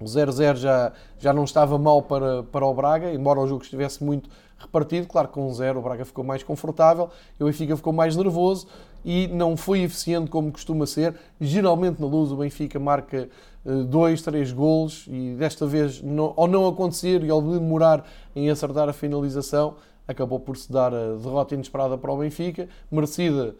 O 0.00 0.04
0-0 0.04 0.56
já, 0.56 0.92
já 1.18 1.30
não 1.30 1.44
estava 1.44 1.78
mal 1.78 2.00
para, 2.00 2.42
para 2.44 2.64
o 2.64 2.72
Braga, 2.72 3.12
embora 3.12 3.38
o 3.38 3.46
jogo 3.46 3.62
estivesse 3.62 4.02
muito 4.02 4.30
repartido. 4.58 5.06
Claro 5.06 5.28
que 5.28 5.34
com 5.34 5.46
um 5.46 5.52
0 5.52 5.78
o 5.78 5.82
Braga 5.82 6.06
ficou 6.06 6.24
mais 6.24 6.42
confortável, 6.42 7.10
o 7.38 7.44
Benfica 7.44 7.76
ficou 7.76 7.92
mais 7.92 8.16
nervoso 8.16 8.66
e 9.04 9.28
não 9.28 9.58
foi 9.58 9.80
eficiente 9.82 10.30
como 10.30 10.50
costuma 10.50 10.86
ser. 10.86 11.14
Geralmente 11.38 12.00
na 12.00 12.06
luz 12.06 12.32
o 12.32 12.36
Benfica 12.36 12.78
marca 12.78 13.28
uh, 13.62 13.84
dois, 13.84 14.22
três 14.22 14.50
golos 14.52 15.04
e 15.06 15.34
desta 15.34 15.66
vez, 15.66 16.00
não, 16.00 16.32
ao 16.34 16.48
não 16.48 16.66
acontecer 16.66 17.22
e 17.22 17.30
ao 17.30 17.42
demorar 17.42 18.06
em 18.34 18.48
acertar 18.48 18.88
a 18.88 18.94
finalização, 18.94 19.74
acabou 20.08 20.40
por 20.40 20.56
se 20.56 20.72
dar 20.72 20.94
a 20.94 21.16
derrota 21.16 21.54
inesperada 21.54 21.98
para 21.98 22.10
o 22.10 22.16
Benfica, 22.16 22.70
merecida 22.90 23.54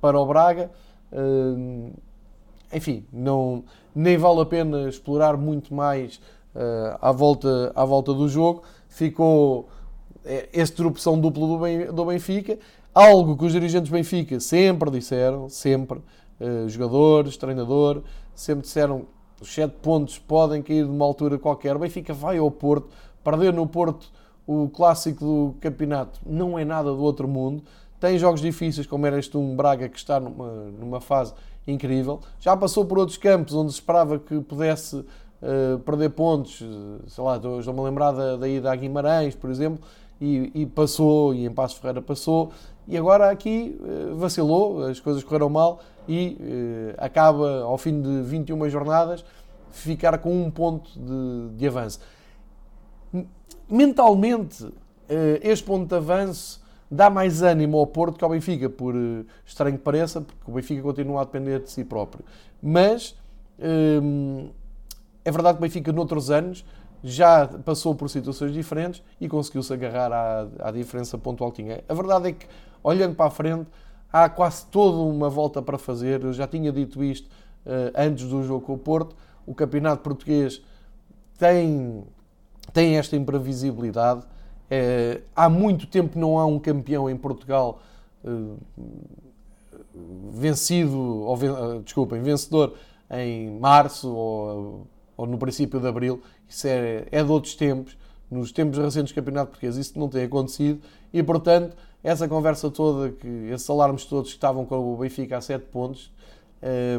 para 0.00 0.18
o 0.18 0.26
Braga. 0.26 0.72
Enfim, 2.72 3.04
não, 3.12 3.64
nem 3.94 4.16
vale 4.16 4.40
a 4.40 4.46
pena 4.46 4.88
explorar 4.88 5.36
muito 5.36 5.74
mais 5.74 6.16
uh, 6.54 6.98
à, 7.00 7.12
volta, 7.12 7.72
à 7.74 7.84
volta 7.84 8.12
do 8.12 8.28
jogo. 8.28 8.62
Ficou 8.88 9.68
eh, 10.24 10.48
este 10.52 10.76
tropeção 10.76 11.20
duplo 11.20 11.58
do 11.92 12.04
Benfica, 12.04 12.58
algo 12.94 13.36
que 13.36 13.44
os 13.44 13.52
dirigentes 13.52 13.90
do 13.90 13.94
Benfica 13.94 14.40
sempre 14.40 14.90
disseram, 14.90 15.48
sempre, 15.48 15.98
uh, 16.40 16.68
jogadores, 16.68 17.36
treinador, 17.36 18.02
sempre 18.34 18.62
disseram 18.62 19.06
os 19.40 19.54
7 19.54 19.76
pontos 19.80 20.18
podem 20.18 20.62
cair 20.62 20.84
de 20.84 20.90
uma 20.90 21.04
altura 21.04 21.38
qualquer. 21.38 21.76
O 21.76 21.78
Benfica 21.78 22.12
vai 22.12 22.38
ao 22.38 22.50
Porto, 22.50 22.88
perder 23.22 23.52
no 23.52 23.66
Porto 23.66 24.10
o 24.46 24.68
clássico 24.68 25.24
do 25.24 25.54
campeonato 25.60 26.18
não 26.24 26.58
é 26.58 26.64
nada 26.64 26.90
do 26.90 27.02
outro 27.02 27.28
mundo. 27.28 27.62
Tem 28.00 28.18
jogos 28.18 28.40
difíceis, 28.40 28.86
como 28.86 29.06
era 29.06 29.18
este 29.18 29.36
um 29.36 29.54
Braga, 29.54 29.88
que 29.88 29.98
está 29.98 30.18
numa, 30.18 30.48
numa 30.78 31.00
fase 31.00 31.34
incrível. 31.72 32.20
Já 32.40 32.56
passou 32.56 32.84
por 32.84 32.98
outros 32.98 33.18
campos 33.18 33.54
onde 33.54 33.72
se 33.72 33.78
esperava 33.78 34.18
que 34.18 34.40
pudesse 34.40 34.96
uh, 34.96 35.78
perder 35.84 36.10
pontos. 36.10 36.62
Sei 37.06 37.22
lá, 37.22 37.36
estou-me 37.36 37.80
a 37.80 37.82
lembrar 37.82 38.12
da, 38.12 38.36
da 38.36 38.48
ida 38.48 38.72
a 38.72 38.76
Guimarães, 38.76 39.34
por 39.34 39.50
exemplo, 39.50 39.80
e, 40.20 40.50
e, 40.54 40.66
passou, 40.66 41.34
e 41.34 41.46
em 41.46 41.50
Passos 41.50 41.78
Ferreira 41.78 42.02
passou. 42.02 42.52
E 42.86 42.96
agora 42.96 43.30
aqui 43.30 43.78
uh, 43.80 44.16
vacilou, 44.16 44.84
as 44.84 44.98
coisas 44.98 45.22
correram 45.22 45.48
mal 45.48 45.80
e 46.08 46.38
uh, 46.40 46.94
acaba, 46.98 47.62
ao 47.62 47.76
fim 47.76 48.00
de 48.00 48.22
21 48.22 48.68
jornadas, 48.68 49.24
ficar 49.70 50.16
com 50.18 50.42
um 50.42 50.50
ponto 50.50 50.90
de, 50.98 51.56
de 51.56 51.68
avanço 51.68 52.00
mentalmente, 53.68 54.66
eh, 55.08 55.40
este 55.42 55.64
ponto 55.64 55.88
de 55.88 55.94
avanço 55.94 56.60
dá 56.90 57.10
mais 57.10 57.42
ânimo 57.42 57.78
ao 57.78 57.86
Porto 57.86 58.18
que 58.18 58.24
ao 58.24 58.30
Benfica, 58.30 58.68
por 58.68 58.94
eh, 58.94 59.24
estranho 59.44 59.76
que 59.76 59.84
pareça, 59.84 60.20
porque 60.20 60.50
o 60.50 60.54
Benfica 60.54 60.82
continua 60.82 61.22
a 61.22 61.24
depender 61.24 61.60
de 61.60 61.70
si 61.70 61.84
próprio. 61.84 62.24
Mas 62.62 63.16
eh, 63.58 64.48
é 65.24 65.30
verdade 65.30 65.58
que 65.58 65.64
o 65.64 65.66
Benfica, 65.66 65.92
noutros 65.92 66.30
anos, 66.30 66.64
já 67.02 67.46
passou 67.46 67.94
por 67.94 68.08
situações 68.10 68.52
diferentes 68.52 69.02
e 69.20 69.28
conseguiu-se 69.28 69.72
agarrar 69.72 70.12
à, 70.12 70.48
à 70.60 70.70
diferença 70.70 71.16
pontual 71.16 71.52
que 71.52 71.62
tinha. 71.62 71.84
A 71.88 71.94
verdade 71.94 72.28
é 72.28 72.32
que, 72.32 72.46
olhando 72.82 73.14
para 73.14 73.26
a 73.26 73.30
frente, 73.30 73.68
há 74.12 74.28
quase 74.28 74.66
toda 74.66 74.98
uma 74.98 75.28
volta 75.28 75.62
para 75.62 75.78
fazer. 75.78 76.24
Eu 76.24 76.32
já 76.32 76.46
tinha 76.46 76.72
dito 76.72 77.04
isto 77.04 77.28
antes 77.94 78.26
do 78.26 78.42
jogo 78.42 78.66
com 78.66 78.74
o 78.74 78.78
Porto. 78.78 79.14
O 79.46 79.54
campeonato 79.54 80.02
português 80.02 80.60
tem 81.38 82.04
tem 82.72 82.96
esta 82.96 83.16
imprevisibilidade. 83.16 84.22
É, 84.70 85.20
há 85.34 85.48
muito 85.48 85.86
tempo 85.86 86.18
não 86.18 86.38
há 86.38 86.46
um 86.46 86.58
campeão 86.58 87.08
em 87.08 87.16
Portugal 87.16 87.80
uh, 88.24 88.56
vencido, 90.30 90.98
ou, 90.98 91.34
uh, 91.36 91.82
desculpem, 91.82 92.22
vencedor 92.22 92.74
em 93.10 93.58
março 93.58 94.12
ou, 94.14 94.86
ou, 95.16 95.26
no 95.26 95.38
princípio 95.38 95.80
de 95.80 95.88
abril. 95.88 96.22
Isso 96.48 96.66
é, 96.66 97.06
é 97.10 97.22
de 97.22 97.30
outros 97.30 97.54
tempos. 97.54 97.96
Nos 98.30 98.52
tempos 98.52 98.76
recentes 98.78 99.12
do 99.12 99.14
Campeonato 99.14 99.52
Português 99.52 99.76
isso 99.78 99.98
não 99.98 100.06
tem 100.06 100.24
acontecido 100.24 100.80
e, 101.12 101.22
portanto, 101.22 101.74
essa 102.04 102.28
conversa 102.28 102.70
toda, 102.70 103.10
que 103.10 103.26
esses 103.50 103.68
alarmes 103.70 104.04
todos 104.04 104.30
que 104.30 104.36
estavam 104.36 104.66
com 104.66 104.92
o 104.92 104.96
Benfica 104.98 105.38
a 105.38 105.40
7 105.40 105.64
pontos, 105.66 106.12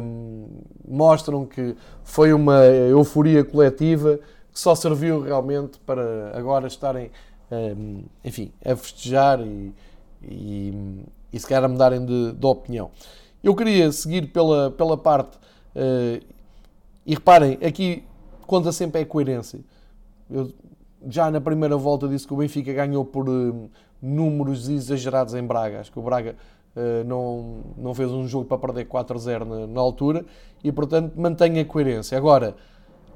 um, 0.02 0.46
mostram 0.88 1.44
que 1.46 1.76
foi 2.02 2.32
uma 2.32 2.64
euforia 2.64 3.44
coletiva 3.44 4.18
que 4.52 4.58
só 4.58 4.74
serviu 4.74 5.20
realmente 5.20 5.78
para 5.80 6.36
agora 6.36 6.66
estarem, 6.66 7.10
enfim, 8.24 8.52
a 8.64 8.76
festejar 8.76 9.40
e, 9.40 9.72
e, 10.22 11.02
e 11.32 11.40
se 11.40 11.46
calhar 11.46 11.64
a 11.64 11.68
mudarem 11.68 12.04
de, 12.04 12.32
de 12.32 12.46
opinião. 12.46 12.90
Eu 13.42 13.54
queria 13.54 13.90
seguir 13.90 14.26
pela, 14.32 14.70
pela 14.70 14.96
parte, 14.96 15.36
uh, 15.74 16.24
e 17.06 17.14
reparem, 17.14 17.58
aqui 17.64 18.04
conta 18.46 18.70
sempre 18.70 19.00
a 19.00 19.06
coerência. 19.06 19.60
Eu, 20.30 20.52
já 21.08 21.30
na 21.30 21.40
primeira 21.40 21.76
volta 21.76 22.06
disse 22.06 22.26
que 22.26 22.34
o 22.34 22.36
Benfica 22.36 22.72
ganhou 22.72 23.04
por 23.04 23.28
uh, 23.28 23.70
números 24.02 24.68
exagerados 24.68 25.34
em 25.34 25.42
Braga. 25.42 25.80
Acho 25.80 25.90
que 25.90 25.98
o 25.98 26.02
Braga 26.02 26.36
uh, 26.76 27.04
não, 27.06 27.60
não 27.78 27.94
fez 27.94 28.10
um 28.10 28.28
jogo 28.28 28.44
para 28.44 28.58
perder 28.58 28.86
4-0 28.86 29.44
na, 29.44 29.66
na, 29.66 29.80
altura 29.80 30.24
e, 30.62 30.70
portanto, 30.70 31.14
mantém 31.16 31.58
a 31.58 31.64
coerência. 31.64 32.18
Agora, 32.18 32.54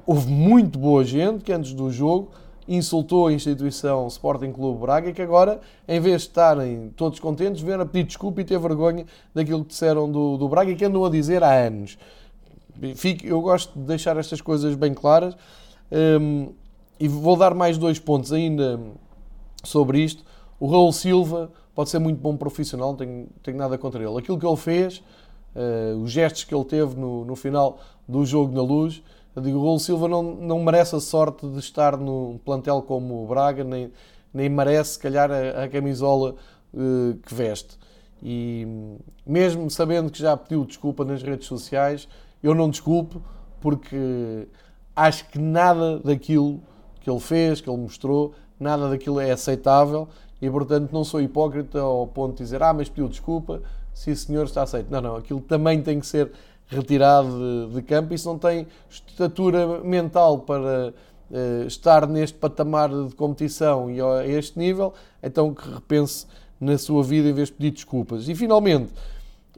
houve 0.07 0.31
muito 0.31 0.79
boa 0.79 1.05
gente 1.05 1.45
que 1.45 1.53
antes 1.53 1.75
do 1.75 1.91
jogo 1.91 2.31
insultou 2.67 3.27
a 3.27 3.33
instituição 3.33 4.07
Sporting 4.09 4.53
Clube 4.53 4.81
Braga 4.81 5.11
e 5.11 5.13
que 5.13 5.23
agora, 5.23 5.61
em 5.87 6.01
vez 6.01 6.23
de 6.23 6.29
estarem 6.29 6.93
todos 6.97 7.21
contentes, 7.21 7.63
vieram 7.63 7.83
a 7.83 7.87
pedir 7.87 8.05
desculpa 8.05 8.41
e 8.41 8.45
ter 8.45 8.59
vergonha 8.59 9.07
daquilo 9.35 9.63
que 9.63 9.71
disseram 9.71 10.11
do, 10.11 10.37
do 10.37 10.49
Braga 10.49 10.71
e 10.71 10.77
que 10.77 10.85
andam 10.85 11.05
a 11.05 11.11
dizer 11.11 11.43
há 11.43 11.53
anos. 11.53 11.99
Fico, 12.97 13.27
eu 13.27 13.41
gosto 13.41 13.79
de 13.79 13.85
deixar 13.85 14.17
estas 14.17 14.41
coisas 14.41 14.75
bem 14.75 14.93
claras 14.93 15.37
um, 16.21 16.53
e 16.99 17.07
vou 17.07 17.37
dar 17.37 17.55
mais 17.55 17.79
dois 17.79 17.99
pontos 17.99 18.33
ainda 18.33 18.81
sobre 19.63 20.01
isto. 20.01 20.25
O 20.59 20.67
Raul 20.67 20.93
Silva 20.93 21.51
pode 21.75 21.91
ser 21.91 21.99
muito 21.99 22.21
bom 22.21 22.37
profissional, 22.37 22.91
não 22.91 22.97
tenho, 22.97 23.29
tenho 23.43 23.57
nada 23.57 23.77
contra 23.77 24.03
ele. 24.03 24.19
Aquilo 24.19 24.39
que 24.39 24.47
ele 24.47 24.57
fez, 24.57 25.03
uh, 25.55 25.97
os 26.03 26.11
gestos 26.11 26.45
que 26.45 26.55
ele 26.55 26.65
teve 26.65 26.97
no, 26.97 27.25
no 27.25 27.37
final 27.37 27.79
do 28.09 28.25
jogo 28.25 28.55
na 28.55 28.63
luz, 28.63 29.03
eu 29.35 29.43
digo, 29.43 29.59
o 29.59 29.63
Raul 29.63 29.79
Silva 29.79 30.09
não, 30.09 30.23
não 30.23 30.63
merece 30.63 30.95
a 30.95 31.01
sorte 31.01 31.47
de 31.47 31.59
estar 31.59 31.97
num 31.97 32.39
plantel 32.45 32.83
como 32.83 33.25
o 33.25 33.27
Braga, 33.27 33.65
nem, 33.65 33.91
nem 34.33 34.49
merece, 34.49 34.93
se 34.93 34.99
calhar, 34.99 35.31
a, 35.31 35.65
a 35.65 35.69
camisola 35.69 36.37
uh, 36.73 37.15
que 37.27 37.35
veste. 37.35 37.79
E 38.23 38.67
mesmo 39.27 39.71
sabendo 39.71 40.11
que 40.11 40.19
já 40.19 40.37
pediu 40.37 40.65
desculpa 40.65 41.05
nas 41.05 41.23
redes 41.23 41.47
sociais, 41.47 42.09
eu 42.43 42.55
não 42.55 42.71
desculpo, 42.71 43.21
porque 43.61 44.47
acho 44.95 45.29
que 45.29 45.39
nada 45.39 45.99
daquilo 45.99 46.63
que 47.01 47.11
ele 47.11 47.21
fez, 47.21 47.61
que 47.61 47.69
ele 47.69 47.79
mostrou, 47.79 48.35
nada 48.59 48.89
daquilo 48.89 49.21
é 49.21 49.31
aceitável 49.31 50.09
e, 50.41 50.51
portanto, 50.51 50.93
não 50.93 51.05
sou 51.05 51.21
hipócrita 51.21 51.81
ao 51.81 52.07
ponto 52.07 52.37
de 52.37 52.45
dizer, 52.45 52.63
ah, 52.63 52.73
mas 52.73 52.89
pediu 52.89 53.09
desculpa, 53.09 53.63
se 53.93 54.11
o 54.11 54.17
senhor 54.17 54.45
está 54.45 54.63
aceito. 54.63 54.91
Não, 54.91 55.01
não, 55.01 55.17
aquilo 55.17 55.41
também 55.41 55.83
tem 55.83 56.01
que 56.01 56.07
ser 56.07 56.33
retirado 56.69 57.29
de, 57.69 57.75
de 57.75 57.83
campo. 57.83 58.15
Isso 58.15 58.29
não 58.29 58.39
tem 58.39 58.67
estatura 58.89 59.83
mental 59.83 60.41
para 60.41 60.95
uh, 61.31 61.67
estar 61.67 62.07
neste 62.07 62.39
patamar 62.39 62.89
de 62.91 63.15
competição 63.15 63.91
e 63.91 64.01
a 64.01 64.27
este 64.27 64.59
nível, 64.59 64.93
então 65.23 65.55
que 65.55 65.69
repense 65.69 66.27
na 66.61 66.79
sua 66.79 67.03
vida 67.03 67.29
em 67.29 67.33
vez 67.33 67.49
de 67.49 67.55
pedir 67.55 67.71
desculpas. 67.73 68.29
E 68.29 68.35
finalmente, 68.35 68.93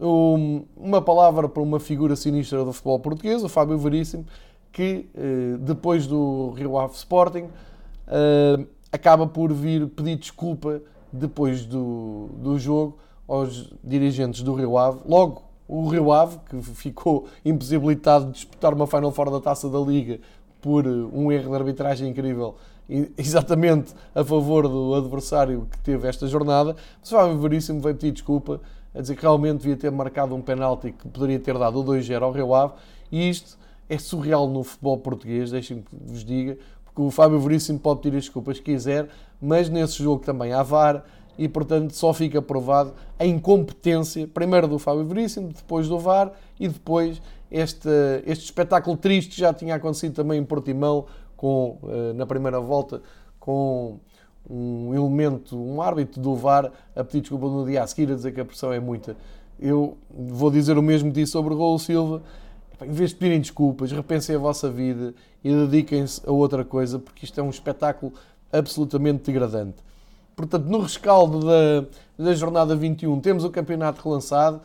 um, 0.00 0.64
uma 0.76 1.00
palavra 1.00 1.48
para 1.48 1.62
uma 1.62 1.80
figura 1.80 2.16
sinistra 2.16 2.64
do 2.64 2.72
futebol 2.72 2.98
português, 2.98 3.42
o 3.42 3.48
Fábio 3.48 3.78
Veríssimo, 3.78 4.26
que 4.72 5.08
uh, 5.14 5.58
depois 5.58 6.06
do 6.06 6.50
Rio 6.56 6.76
Ave 6.76 6.94
Sporting 6.94 7.44
uh, 7.44 8.66
acaba 8.92 9.26
por 9.26 9.52
vir 9.52 9.86
pedir 9.88 10.16
desculpa 10.16 10.82
depois 11.12 11.64
do, 11.64 12.28
do 12.38 12.58
jogo 12.58 12.98
aos 13.26 13.72
dirigentes 13.82 14.42
do 14.42 14.54
Rio 14.54 14.76
Ave. 14.76 15.00
Logo, 15.06 15.42
o 15.68 15.88
Rio 15.88 16.12
Ave, 16.12 16.38
que 16.48 16.62
ficou 16.62 17.26
impossibilitado 17.44 18.26
de 18.26 18.32
disputar 18.32 18.72
uma 18.72 18.86
Final 18.86 19.10
Four 19.10 19.30
da 19.30 19.40
Taça 19.40 19.68
da 19.68 19.78
Liga 19.78 20.20
por 20.60 20.86
um 20.86 21.30
erro 21.30 21.50
de 21.50 21.56
arbitragem 21.56 22.08
incrível, 22.08 22.56
exatamente 23.18 23.92
a 24.14 24.24
favor 24.24 24.68
do 24.68 24.94
adversário 24.94 25.66
que 25.70 25.78
teve 25.78 26.08
esta 26.08 26.26
jornada. 26.26 26.76
Mas 27.00 27.10
o 27.10 27.16
Fábio 27.16 27.38
Veríssimo 27.38 27.80
veio 27.80 27.94
pedir 27.94 28.12
desculpa, 28.12 28.60
a 28.94 29.00
dizer 29.00 29.16
que 29.16 29.22
realmente 29.22 29.58
devia 29.58 29.76
ter 29.76 29.90
marcado 29.90 30.34
um 30.34 30.40
penalti 30.40 30.92
que 30.92 31.08
poderia 31.08 31.38
ter 31.38 31.58
dado 31.58 31.80
o 31.80 31.84
2-0 31.84 32.22
ao 32.22 32.32
Rio 32.32 32.54
Ave. 32.54 32.74
E 33.10 33.28
isto 33.28 33.58
é 33.88 33.98
surreal 33.98 34.48
no 34.48 34.64
futebol 34.64 34.98
português, 34.98 35.50
deixem-me 35.50 35.82
que 35.82 35.90
vos 35.94 36.24
diga, 36.24 36.56
porque 36.84 37.02
o 37.02 37.10
Fábio 37.10 37.38
Veríssimo 37.38 37.78
pode 37.78 38.00
pedir 38.00 38.16
as 38.16 38.24
desculpas 38.24 38.58
que 38.58 38.72
quiser, 38.72 39.08
mas 39.40 39.68
nesse 39.68 40.02
jogo 40.02 40.24
também 40.24 40.52
há 40.52 40.62
VAR 40.62 41.04
e, 41.38 41.48
portanto, 41.48 41.92
só 41.92 42.12
fica 42.12 42.40
provado 42.40 42.94
a 43.18 43.26
incompetência, 43.26 44.26
primeiro 44.26 44.66
do 44.66 44.78
Fábio 44.78 45.04
Veríssimo, 45.04 45.48
depois 45.48 45.88
do 45.88 45.98
VAR 45.98 46.32
e 46.58 46.68
depois 46.68 47.20
este, 47.50 47.88
este 48.26 48.44
espetáculo 48.44 48.96
triste 48.96 49.38
já 49.38 49.52
tinha 49.52 49.74
acontecido 49.74 50.14
também 50.14 50.40
em 50.40 50.44
Portimão, 50.44 51.06
com, 51.36 51.78
eh, 51.88 52.12
na 52.14 52.26
primeira 52.26 52.58
volta, 52.60 53.02
com 53.38 53.98
um 54.48 54.94
elemento, 54.94 55.56
um 55.56 55.82
árbitro 55.82 56.20
do 56.20 56.34
VAR 56.34 56.72
a 56.94 57.04
pedir 57.04 57.20
desculpa 57.20 57.46
no 57.46 57.66
dia 57.66 57.82
a 57.82 57.86
seguir, 57.86 58.10
a 58.10 58.14
dizer 58.14 58.32
que 58.32 58.40
a 58.40 58.44
pressão 58.44 58.72
é 58.72 58.80
muita. 58.80 59.16
Eu 59.58 59.96
vou 60.10 60.50
dizer 60.50 60.78
o 60.78 60.82
mesmo 60.82 61.10
que 61.10 61.20
disse 61.20 61.32
sobre 61.32 61.52
o 61.54 61.58
Raul 61.58 61.78
Silva. 61.78 62.22
Em 62.80 62.92
vez 62.92 63.10
de 63.10 63.16
pedirem 63.16 63.40
desculpas, 63.40 63.90
repensem 63.90 64.36
a 64.36 64.38
vossa 64.38 64.70
vida 64.70 65.14
e 65.42 65.50
dediquem-se 65.50 66.20
a 66.26 66.30
outra 66.30 66.64
coisa, 66.64 66.98
porque 66.98 67.24
isto 67.24 67.40
é 67.40 67.42
um 67.42 67.50
espetáculo 67.50 68.12
absolutamente 68.52 69.24
degradante. 69.24 69.85
Portanto, 70.36 70.66
no 70.66 70.80
rescaldo 70.80 71.40
da, 71.40 71.86
da 72.18 72.34
jornada 72.34 72.76
21, 72.76 73.20
temos 73.20 73.42
o 73.42 73.48
campeonato 73.48 74.06
relançado, 74.06 74.60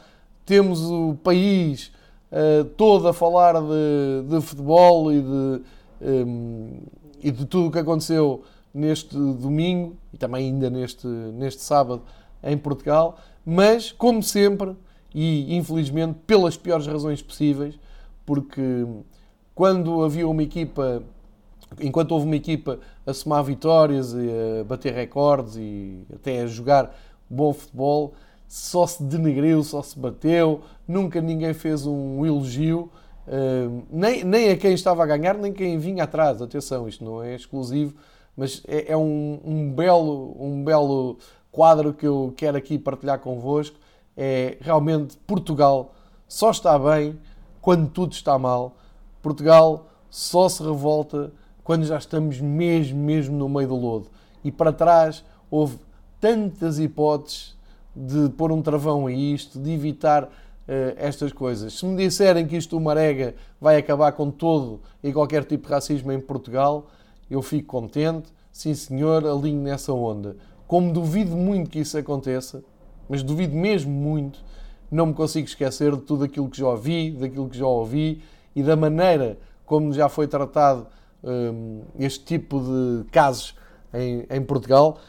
temos 0.45 0.81
o 0.81 1.15
país 1.23 1.93
uh, 2.29 2.65
todo 2.75 3.07
a 3.07 3.13
falar 3.13 3.53
de, 3.53 4.27
de 4.27 4.41
futebol 4.41 5.13
e 5.13 5.21
de, 5.21 5.27
um, 5.29 5.61
ehm, 6.01 6.83
e 7.23 7.31
de 7.31 7.45
tudo 7.45 7.69
o 7.69 7.71
que 7.71 7.79
aconteceu 7.79 8.43
neste 8.73 9.15
domingo 9.15 9.95
e 10.13 10.17
também 10.17 10.47
ainda 10.47 10.69
neste, 10.69 11.07
neste 11.07 11.61
sábado 11.61 12.01
em 12.43 12.57
Portugal, 12.57 13.17
mas, 13.45 13.93
como 13.93 14.21
sempre, 14.21 14.75
e 15.15 15.55
infelizmente 15.55 16.19
pelas 16.27 16.57
piores 16.57 16.85
razões 16.85 17.21
possíveis, 17.21 17.79
porque 18.25 18.85
quando 19.55 20.03
havia 20.03 20.27
uma 20.27 20.43
equipa, 20.43 21.01
enquanto 21.79 22.11
houve 22.11 22.25
uma 22.25 22.35
equipa 22.35 22.79
a 23.05 23.13
somar 23.13 23.43
vitórias 23.43 24.13
e 24.13 24.29
a 24.59 24.63
bater 24.63 24.93
recordes 24.93 25.55
e 25.55 26.05
até 26.13 26.41
a 26.41 26.47
jogar 26.47 26.95
bom 27.29 27.53
futebol, 27.53 28.13
só 28.47 28.85
se 28.85 29.01
denegriu, 29.01 29.63
só 29.63 29.81
se 29.81 29.97
bateu, 29.97 30.61
nunca 30.85 31.21
ninguém 31.21 31.53
fez 31.53 31.85
um 31.85 32.25
elogio, 32.25 32.89
uh, 33.25 33.83
nem, 33.89 34.25
nem 34.25 34.49
a 34.49 34.57
quem 34.57 34.73
estava 34.73 35.03
a 35.03 35.05
ganhar, 35.05 35.35
nem 35.35 35.53
quem 35.53 35.77
vinha 35.77 36.03
atrás. 36.03 36.41
Atenção, 36.41 36.87
isto 36.87 37.03
não 37.03 37.23
é 37.23 37.33
exclusivo, 37.33 37.95
mas 38.35 38.61
é, 38.67 38.91
é 38.91 38.97
um, 38.97 39.39
um, 39.45 39.71
belo, 39.71 40.35
um 40.37 40.63
belo 40.63 41.17
quadro 41.49 41.93
que 41.93 42.05
eu 42.05 42.33
quero 42.35 42.57
aqui 42.57 42.77
partilhar 42.77 43.19
convosco. 43.19 43.77
É 44.17 44.57
realmente 44.59 45.15
Portugal 45.25 45.93
só 46.27 46.51
está 46.51 46.77
bem 46.77 47.17
quando 47.61 47.89
tudo 47.89 48.11
está 48.11 48.37
mal. 48.37 48.75
Portugal 49.21 49.87
só 50.09 50.49
se 50.49 50.61
revolta 50.61 51.31
quando 51.63 51.85
já 51.85 51.97
estamos 51.97 52.39
mesmo, 52.39 52.99
mesmo 52.99 53.37
no 53.37 53.47
meio 53.47 53.67
do 53.67 53.75
lodo. 53.75 54.07
E 54.43 54.51
para 54.51 54.73
trás 54.73 55.23
houve 55.49 55.77
tantas 56.19 56.79
hipóteses 56.79 57.55
de 57.95 58.29
pôr 58.29 58.51
um 58.51 58.61
travão 58.61 59.07
a 59.07 59.11
isto, 59.11 59.59
de 59.59 59.71
evitar 59.71 60.23
uh, 60.23 60.29
estas 60.97 61.33
coisas. 61.33 61.73
Se 61.73 61.85
me 61.85 61.97
disserem 61.97 62.47
que 62.47 62.55
isto, 62.55 62.77
o 62.77 62.81
Marega, 62.81 63.35
vai 63.59 63.77
acabar 63.77 64.11
com 64.13 64.31
todo 64.31 64.81
e 65.03 65.11
qualquer 65.11 65.43
tipo 65.43 65.67
de 65.67 65.73
racismo 65.73 66.11
em 66.11 66.19
Portugal, 66.19 66.87
eu 67.29 67.41
fico 67.41 67.67
contente. 67.67 68.29
Sim, 68.51 68.73
senhor, 68.73 69.25
alinho 69.25 69.61
nessa 69.61 69.93
onda. 69.93 70.35
Como 70.67 70.91
duvido 70.91 71.35
muito 71.35 71.69
que 71.69 71.79
isso 71.79 71.97
aconteça, 71.97 72.63
mas 73.09 73.23
duvido 73.23 73.55
mesmo 73.55 73.91
muito, 73.91 74.39
não 74.89 75.07
me 75.07 75.13
consigo 75.13 75.47
esquecer 75.47 75.95
de 75.95 76.01
tudo 76.01 76.23
aquilo 76.23 76.49
que 76.49 76.57
já 76.57 76.67
ouvi, 76.67 77.11
daquilo 77.11 77.49
que 77.49 77.57
já 77.57 77.65
ouvi 77.65 78.21
e 78.55 78.61
da 78.61 78.75
maneira 78.75 79.37
como 79.65 79.93
já 79.93 80.09
foi 80.09 80.27
tratado 80.27 80.87
um, 81.23 81.81
este 81.99 82.23
tipo 82.25 82.59
de 82.59 83.09
casos 83.11 83.55
em, 83.93 84.25
em, 84.29 84.41
Portugal, 84.41 84.99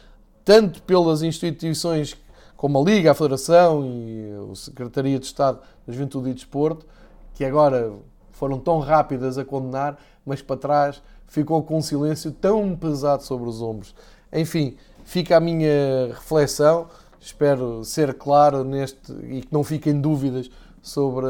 tanto 0.44 0.82
pelas 0.82 1.22
instituições 1.22 2.16
como 2.56 2.80
a 2.80 2.84
Liga, 2.84 3.10
a 3.10 3.14
Federação 3.14 3.84
e 3.84 4.50
a 4.50 4.54
Secretaria 4.54 5.18
de 5.18 5.26
Estado 5.26 5.60
da 5.86 5.92
Juventude 5.92 6.30
e 6.30 6.34
Desporto, 6.34 6.86
que 7.34 7.44
agora 7.44 7.92
foram 8.30 8.58
tão 8.58 8.78
rápidas 8.80 9.38
a 9.38 9.44
condenar, 9.44 9.98
mas 10.24 10.42
para 10.42 10.56
trás 10.56 11.02
ficou 11.26 11.62
com 11.62 11.78
um 11.78 11.82
silêncio 11.82 12.30
tão 12.32 12.76
pesado 12.76 13.22
sobre 13.22 13.48
os 13.48 13.62
ombros. 13.62 13.94
Enfim, 14.32 14.76
fica 15.04 15.36
a 15.36 15.40
minha 15.40 16.08
reflexão. 16.08 16.88
Espero 17.20 17.84
ser 17.84 18.14
claro 18.14 18.64
neste 18.64 19.12
e 19.12 19.42
que 19.42 19.52
não 19.52 19.62
fiquem 19.62 20.00
dúvidas 20.00 20.50
sobre 20.82 21.26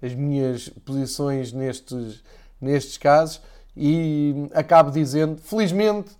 as 0.00 0.14
minhas 0.14 0.70
posições 0.84 1.52
nestes, 1.52 2.22
nestes 2.60 2.96
casos 2.96 3.40
e 3.78 4.50
acabo 4.52 4.90
dizendo, 4.90 5.40
felizmente, 5.40 6.10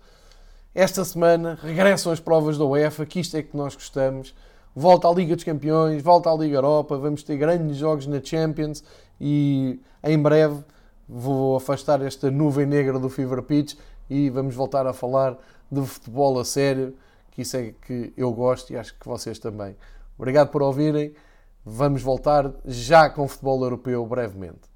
esta 0.73 1.03
semana 1.03 1.59
regressam 1.61 2.09
as 2.09 2.19
provas 2.21 2.57
da 2.57 2.63
UEFA, 2.63 3.05
que 3.05 3.19
isto 3.19 3.35
é 3.35 3.43
que 3.43 3.57
nós 3.57 3.75
gostamos. 3.75 4.33
Volta 4.73 5.09
à 5.09 5.13
Liga 5.13 5.35
dos 5.35 5.43
Campeões, 5.43 6.01
volta 6.01 6.31
à 6.31 6.35
Liga 6.35 6.55
Europa, 6.55 6.97
vamos 6.97 7.21
ter 7.21 7.35
grandes 7.35 7.75
jogos 7.75 8.07
na 8.07 8.23
Champions 8.23 8.81
e 9.19 9.77
em 10.01 10.17
breve 10.17 10.63
vou 11.07 11.57
afastar 11.57 12.01
esta 12.01 12.31
nuvem 12.31 12.65
negra 12.65 12.97
do 12.97 13.09
Fever 13.09 13.41
Pitch 13.41 13.75
e 14.09 14.29
vamos 14.29 14.55
voltar 14.55 14.87
a 14.87 14.93
falar 14.93 15.37
de 15.69 15.85
futebol 15.85 16.39
a 16.39 16.45
sério, 16.45 16.95
que 17.31 17.41
isso 17.41 17.57
é 17.57 17.73
que 17.85 18.13
eu 18.15 18.31
gosto 18.31 18.71
e 18.71 18.77
acho 18.77 18.97
que 18.97 19.05
vocês 19.05 19.37
também. 19.37 19.75
Obrigado 20.17 20.49
por 20.49 20.61
ouvirem. 20.61 21.13
Vamos 21.65 22.01
voltar 22.01 22.51
já 22.63 23.09
com 23.09 23.27
futebol 23.27 23.61
europeu 23.63 24.05
brevemente. 24.05 24.68